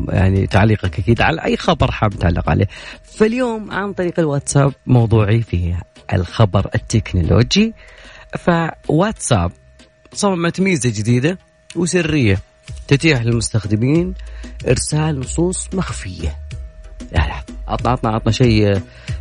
يعني 0.08 0.46
تعليقك 0.46 0.98
أكيد 0.98 1.20
على 1.20 1.44
أي 1.44 1.56
خبر 1.56 1.90
حاب 1.90 2.14
تعلق 2.14 2.50
عليه. 2.50 2.68
فاليوم 3.02 3.70
عن 3.70 3.92
طريق 3.92 4.20
الواتساب 4.20 4.72
موضوعي 4.86 5.42
فيه 5.42 5.82
الخبر 6.12 6.70
التكنولوجي. 6.74 7.74
فواتساب 8.38 9.52
صممت 10.12 10.60
ميزة 10.60 10.90
جديدة 10.90 11.38
وسرية 11.76 12.38
تتيح 12.88 13.22
للمستخدمين 13.22 14.14
إرسال 14.68 15.20
نصوص 15.20 15.68
مخفية. 15.74 16.38
لا 17.12 17.18
لا 17.18 17.42
عطنا 17.68 17.90
عطنا 17.90 18.10
عطنا 18.10 18.32
شيء 18.32 18.80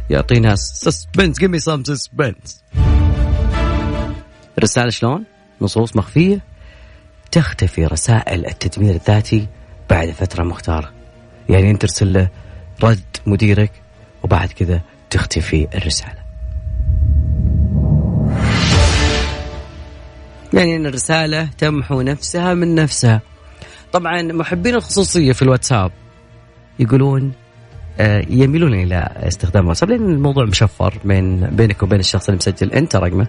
يعطينا 0.09 0.55
suspense 0.55 1.39
give 1.39 1.53
me 1.53 1.59
some 1.59 1.83
suspense 1.83 2.63
رسالة 4.59 4.89
شلون؟ 4.89 5.23
نصوص 5.61 5.95
مخفية. 5.95 6.39
تختفي 7.31 7.85
رسائل 7.85 8.45
التدمير 8.45 8.95
الذاتي 8.95 9.47
بعد 9.89 10.09
فترة 10.09 10.43
مختارة 10.43 10.91
يعني 11.49 11.71
أنت 11.71 11.81
ترسل 11.81 12.13
له 12.13 12.29
رد 12.83 13.17
مديرك 13.25 13.71
وبعد 14.23 14.51
كذا 14.51 14.81
تختفي 15.09 15.67
الرسالة. 15.75 16.19
يعني 20.53 20.75
أن 20.75 20.85
الرسالة 20.85 21.49
تمحو 21.57 22.01
نفسها 22.01 22.53
من 22.53 22.75
نفسها. 22.75 23.21
طبعا 23.93 24.21
محبين 24.21 24.75
الخصوصية 24.75 25.31
في 25.31 25.41
الواتساب 25.41 25.91
يقولون 26.79 27.33
آه، 27.99 28.25
يميلون 28.29 28.73
إلى 28.73 29.09
استخدام 29.15 29.63
الواتساب 29.63 29.89
لأن 29.89 30.09
الموضوع 30.09 30.45
مشفر 30.45 30.93
بين 31.05 31.47
بينك 31.47 31.83
وبين 31.83 31.99
الشخص 31.99 32.29
اللي 32.29 32.37
مسجل. 32.37 32.73
أنت 32.73 32.95
رقمه. 32.95 33.27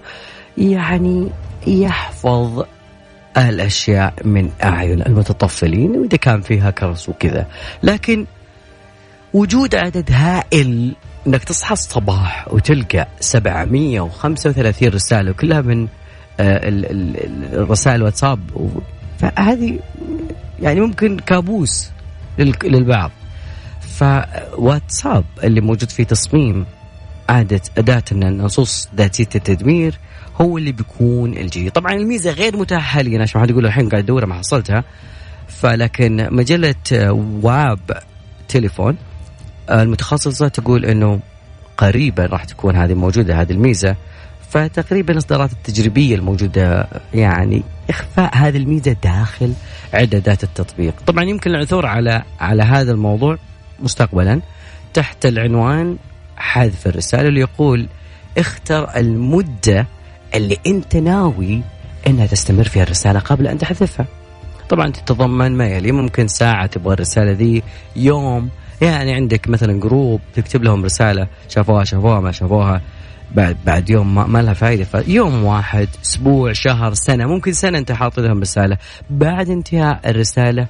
يعني 0.59 1.31
يحفظ 1.67 2.65
الأشياء 3.37 4.15
من 4.25 4.51
أعين 4.63 5.03
المتطفلين 5.03 5.91
وإذا 5.91 6.17
كان 6.17 6.41
فيها 6.41 6.71
كرس 6.71 7.09
وكذا. 7.09 7.47
لكن 7.83 8.27
وجود 9.35 9.75
عدد 9.75 10.13
هائل 10.13 10.95
إنك 11.27 11.45
تصحى 11.45 11.73
الصباح 11.73 12.49
وتلقى 12.53 13.09
735 13.21 14.89
رسالة 14.89 15.31
وكلها 15.31 15.61
من 15.61 15.89
آه، 16.41 16.61
الرسائل 17.53 17.97
الواتساب 17.97 18.41
فهذه 19.19 19.79
يعني 20.61 20.81
ممكن 20.81 21.19
كابوس 21.19 21.91
للبعض. 22.39 23.11
فواتساب 23.81 25.25
اللي 25.45 25.61
موجود 25.61 25.91
فيه 25.91 26.05
تصميم 26.05 26.67
عادة 27.31 27.61
أداة 27.79 28.03
النصوص 28.13 28.89
ذاتية 28.97 29.29
التدمير 29.35 29.99
هو 30.41 30.59
اللي 30.59 30.73
بيكون 30.73 31.37
الجديد 31.37 31.73
طبعا 31.73 31.93
الميزة 31.93 32.31
غير 32.31 32.57
متاحة 32.57 32.81
حاليا 32.81 33.23
عشان 33.23 33.41
حد 33.41 33.51
يقول 33.51 33.67
الحين 33.67 33.89
قاعد 33.89 34.05
أدورها 34.05 34.27
ما 34.27 34.35
حصلتها. 34.35 34.85
فلكن 35.49 36.29
مجلة 36.31 36.75
واب 37.43 37.81
تليفون 38.49 38.97
المتخصصة 39.71 40.49
تقول 40.49 40.85
أنه 40.85 41.21
قريبا 41.77 42.27
راح 42.27 42.45
تكون 42.45 42.77
هذه 42.77 42.95
موجودة 42.95 43.41
هذه 43.41 43.53
الميزة. 43.53 43.97
فتقريبا 44.51 45.13
الإصدارات 45.13 45.53
التجريبية 45.53 46.15
الموجودة 46.15 46.89
يعني 47.15 47.63
إخفاء 47.91 48.37
هذه 48.37 48.57
الميزة 48.57 48.97
داخل 49.03 49.53
اعدادات 49.95 50.45
التطبيق، 50.45 50.95
طبعا 51.07 51.25
يمكن 51.25 51.51
العثور 51.51 51.87
على 51.87 52.23
على 52.41 52.63
هذا 52.63 52.93
الموضوع 52.93 53.39
مستقبلا 53.81 54.41
تحت 54.95 55.27
العنوان 55.27 55.97
حذف 56.41 56.87
الرسالة 56.87 57.29
اللي 57.29 57.41
يقول 57.41 57.87
اختر 58.39 58.97
المدة 58.97 59.87
اللي 60.35 60.57
أنت 60.67 60.97
ناوي 60.97 61.63
إنها 62.07 62.27
تستمر 62.27 62.65
فيها 62.65 62.83
الرسالة 62.83 63.21
قبل 63.21 63.47
أن 63.47 63.59
تحذفها. 63.59 64.07
طبعا 64.69 64.91
تتضمن 64.91 65.57
ما 65.57 65.67
يلي 65.67 65.93
ممكن 65.93 66.29
ساعة 66.29 66.67
تبغى 66.67 66.95
الرسالة 66.95 67.33
ذي 67.33 67.63
يوم. 67.97 68.49
يعني 68.83 69.15
عندك 69.15 69.49
مثلا 69.49 69.81
جروب 69.81 70.21
تكتب 70.35 70.65
لهم 70.65 70.85
رسالة 70.85 71.27
شافوها 71.49 71.85
شافوها 71.85 72.21
ما 72.21 72.33
شافوها. 72.33 72.81
بعد 73.35 73.57
بعد 73.67 73.91
يوم 73.91 74.15
ما, 74.15 74.27
ما 74.27 74.43
لها 74.43 74.55
فائده 74.55 74.85
فيوم 74.85 75.45
واحد 75.45 75.89
أسبوع 76.05 76.53
شهر 76.53 76.95
سنة 76.95 77.27
ممكن 77.27 77.53
سنة 77.53 77.79
أنت 77.79 77.93
حاط 77.93 78.21
لهم 78.21 78.41
رسالة. 78.41 78.77
بعد 79.11 79.51
انتهاء 79.51 80.11
الرسالة 80.11 80.67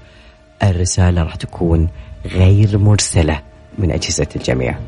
الرسالة 0.63 1.23
راح 1.23 1.35
تكون 1.35 1.89
غير 2.27 2.79
مرسلة 2.79 3.41
من 3.79 3.91
أجهزة 3.91 4.29
الجميع. 4.37 4.79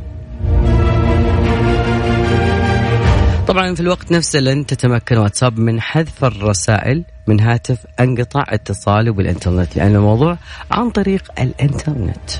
طبعا 3.46 3.74
في 3.74 3.80
الوقت 3.80 4.12
نفسه 4.12 4.40
لن 4.40 4.66
تتمكن 4.66 5.18
واتساب 5.18 5.58
من 5.58 5.80
حذف 5.80 6.24
الرسائل 6.24 7.04
من 7.26 7.40
هاتف 7.40 7.78
انقطع 8.00 8.44
اتصاله 8.48 9.12
بالإنترنت 9.12 9.76
لأن 9.76 9.96
الموضوع 9.96 10.38
عن 10.70 10.90
طريق 10.90 11.22
الإنترنت. 11.40 12.30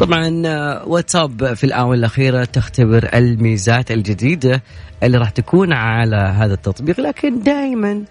طبعا 0.00 0.28
واتساب 0.84 1.54
في 1.54 1.64
الآونة 1.64 1.94
الأخيرة 1.94 2.44
تختبر 2.44 3.08
الميزات 3.14 3.90
الجديدة 3.90 4.62
اللي 5.02 5.18
راح 5.18 5.30
تكون 5.30 5.72
على 5.72 6.16
هذا 6.16 6.54
التطبيق 6.54 7.00
لكن 7.00 7.42
دائما 7.42 8.02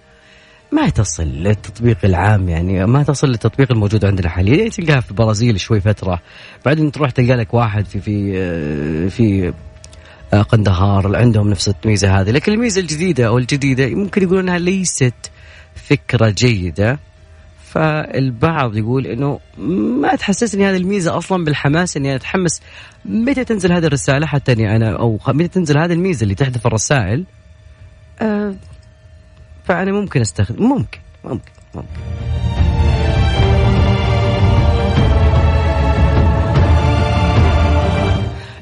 ما 0.71 0.89
تصل 0.89 1.23
للتطبيق 1.23 1.97
العام 2.03 2.49
يعني 2.49 2.86
ما 2.86 3.03
تصل 3.03 3.27
للتطبيق 3.27 3.71
الموجود 3.71 4.06
عندنا 4.06 4.30
حاليا. 4.30 4.69
تلقاها 4.69 4.99
في 4.99 5.12
البرازيل 5.12 5.60
شوي 5.60 5.82
فترة 5.82 6.19
بعدين 6.65 6.91
تروح 6.91 7.12
تلقى 7.12 7.36
لك 7.36 7.53
واحد 7.53 7.86
في 7.86 7.99
في 7.99 8.34
آه، 8.38 9.08
في 9.08 9.53
آه، 10.34 10.41
قندهار 10.41 11.15
عندهم 11.15 11.49
نفس 11.49 11.73
الميزة 11.84 12.21
هذه. 12.21 12.32
لكن 12.32 12.51
الميزة 12.51 12.82
الجديدة 12.82 13.27
أو 13.27 13.38
الجديدة 13.38 13.88
ممكن 13.88 14.23
يقولون 14.23 14.43
إنها 14.43 14.60
ليست 14.60 15.32
فكرة 15.75 16.30
جيدة. 16.30 16.99
فالبعض 17.65 18.77
يقول 18.77 19.08
إنه 19.08 19.39
ما 20.01 20.15
تحسسني 20.15 20.65
هذه 20.65 20.77
الميزة 20.77 21.17
أصلا 21.17 21.43
بالحماس 21.43 21.97
إني 21.97 22.15
أتحمس. 22.15 22.62
متى 23.06 23.43
تنزل 23.43 23.71
هذه 23.71 23.86
الرسالة؟ 23.86 24.25
حتى 24.25 24.51
إني 24.51 24.75
أنا 24.75 24.97
أو 24.99 25.19
متى 25.27 25.47
تنزل 25.47 25.77
هذه 25.77 25.93
الميزة 25.93 26.23
اللي 26.23 26.36
تحذف 26.36 26.67
الرسائل؟ 26.67 27.25
أه 28.21 28.56
فأنا 29.67 29.91
ممكن 29.91 30.21
أستخدم 30.21 30.63
ممكن 30.63 30.99
ممكن 31.23 31.51
ممكن. 31.75 31.88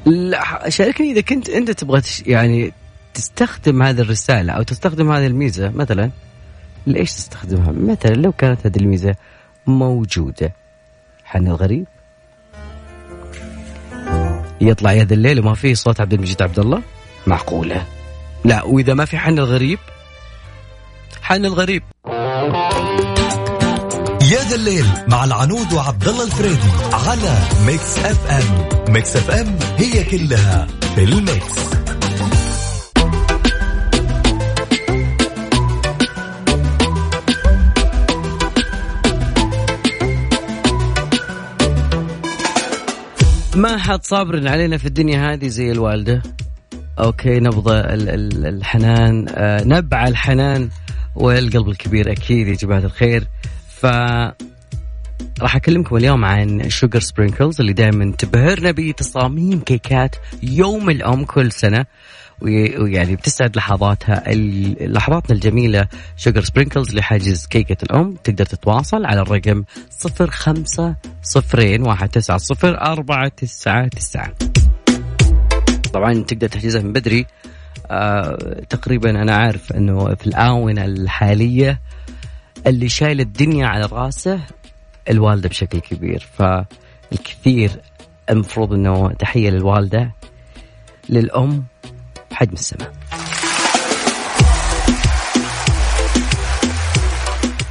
لا 0.06 0.68
شاركني 0.68 1.12
إذا 1.12 1.20
كنت 1.20 1.48
أنت 1.48 1.70
تبغى 1.70 2.02
يعني 2.26 2.72
تستخدم 3.14 3.82
هذه 3.82 4.00
الرسالة 4.00 4.52
أو 4.52 4.62
تستخدم 4.62 5.12
هذه 5.12 5.26
الميزة 5.26 5.68
مثلا 5.68 6.10
ليش 6.86 7.14
تستخدمها؟ 7.14 7.72
مثلا 7.72 8.14
لو 8.14 8.32
كانت 8.32 8.66
هذه 8.66 8.76
الميزة 8.76 9.14
موجودة. 9.66 10.52
حن 11.24 11.46
الغريب؟ 11.46 11.86
يطلع 14.60 14.92
يا 14.92 14.99
ذا 14.99 15.12
الليل 15.12 15.40
وما 15.40 15.54
فيه 15.54 15.74
صوت 15.74 16.00
عبد 16.00 16.12
المجيد 16.12 16.42
عبد 16.42 16.58
الله؟ 16.58 16.82
معقولة؟ 17.26 17.86
لا 18.44 18.64
وإذا 18.64 18.94
ما 18.94 19.04
في 19.04 19.18
حن 19.18 19.38
الغريب 19.38 19.78
حن 21.26 21.44
الغريب. 21.44 21.82
يا 24.32 24.40
ذا 24.48 24.54
الليل 24.54 24.86
مع 25.08 25.24
العنود 25.24 25.72
وعبد 25.72 26.08
الله 26.08 26.24
الفريدي 26.24 26.70
على 26.92 27.38
Mix 27.66 27.98
FM. 27.98 28.68
Mix 28.92 29.16
FM 29.16 29.58
هي 29.76 30.04
كلها 30.04 30.66
في 30.94 31.04
ال 31.04 31.14
mix. 31.14 31.56
ما 43.56 43.78
حد 43.78 44.04
صابر 44.04 44.48
علينا 44.48 44.78
في 44.78 44.86
الدنيا 44.86 45.32
هذه 45.32 45.48
زي 45.48 45.72
الوالدة. 45.72 46.22
okay 46.98 47.40
نبضة 47.40 47.80
الحنان 47.80 49.26
آه، 49.28 49.64
نبع 49.64 50.08
الحنان. 50.08 50.68
والقلب 51.16 51.68
الكبير 51.68 52.12
أكيد 52.12 52.48
يا 52.48 52.54
جماعة 52.54 52.78
الخير. 52.78 53.28
ف 53.68 53.86
راح 55.40 55.56
أكلمكم 55.56 55.96
اليوم 55.96 56.24
عن 56.24 56.70
Sugar 56.70 57.00
Sprinkles 57.00 57.60
اللي 57.60 57.72
دائما 57.72 58.12
تبهرنا 58.18 58.70
بتصاميم 58.70 59.60
كيكات 59.60 60.16
يوم 60.42 60.90
الأم 60.90 61.24
كل 61.24 61.52
سنة. 61.52 61.86
ويعني 62.42 63.16
بتسعد 63.16 63.56
لحظاتها 63.56 64.22
لحظاتنا 64.80 65.36
الجميلة 65.36 65.88
Sugar 66.16 66.44
Sprinkles 66.44 66.94
لحجز 66.94 67.46
كيكة 67.46 67.76
الأم. 67.82 68.14
تقدر 68.24 68.44
تتواصل 68.44 69.04
على 69.04 69.20
الرقم 69.20 69.64
صفر 69.90 70.30
خمسة 70.30 70.94
صفرين 71.22 71.82
واحد 71.82 72.08
تسعة 72.08 72.38
صفر 72.38 72.80
أربعة 72.80 73.28
تسعة 73.28 73.88
تسعة. 73.88 74.34
طبعا 75.92 76.14
تقدر 76.14 76.48
تحجزها 76.48 76.82
من 76.82 76.92
بدري. 76.92 77.26
تقريبا 78.68 79.10
أنا 79.10 79.36
عارف 79.36 79.72
أنه 79.72 80.14
في 80.14 80.26
الآونة 80.26 80.84
الحالية 80.84 81.80
اللي 82.66 82.88
شايل 82.88 83.20
الدنيا 83.20 83.66
على 83.66 83.86
رأسه 83.86 84.40
الوالدة 85.10 85.48
بشكل 85.48 85.78
كبير. 85.78 86.26
فالكثير 86.38 87.70
المفروض 88.30 88.72
أنه 88.72 89.12
تحية 89.12 89.50
للوالدة 89.50 90.12
للأم 91.08 91.64
حجم 92.32 92.52
السماء. 92.52 92.92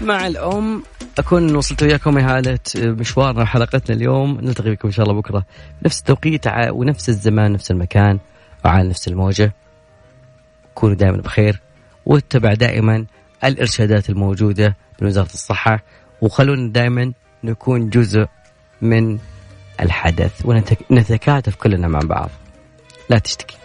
مع 0.01 0.27
الأم 0.27 0.83
أكون 1.19 1.55
وصلت 1.55 1.83
وياكم 1.83 2.17
إهالة 2.17 2.59
مشوارنا 2.75 3.45
حلقتنا 3.45 3.95
اليوم. 3.95 4.39
نلتقي 4.41 4.71
بكم 4.71 4.87
إن 4.87 4.93
شاء 4.93 5.05
الله 5.05 5.21
بكرة. 5.21 5.45
نفس 5.85 5.99
التوقيت 5.99 6.45
ونفس 6.69 7.09
الزمان 7.09 7.51
نفس 7.51 7.71
المكان 7.71 8.19
وعلى 8.65 8.89
نفس 8.89 9.07
الموجة. 9.07 9.53
كونوا 10.75 10.95
دائما 10.95 11.17
بخير 11.17 11.61
واتبع 12.05 12.53
دائما 12.53 13.05
الإرشادات 13.43 14.09
الموجودة 14.09 14.75
من 15.01 15.07
وزارة 15.07 15.33
الصحة 15.33 15.83
وخلونا 16.21 16.71
دائما 16.71 17.13
نكون 17.43 17.89
جزء 17.89 18.27
من 18.81 19.19
الحدث 19.81 20.45
ونتكاتف 20.89 21.55
كلنا 21.55 21.87
مع 21.87 21.99
بعض. 21.99 22.29
لا 23.09 23.17
تشتكي. 23.17 23.53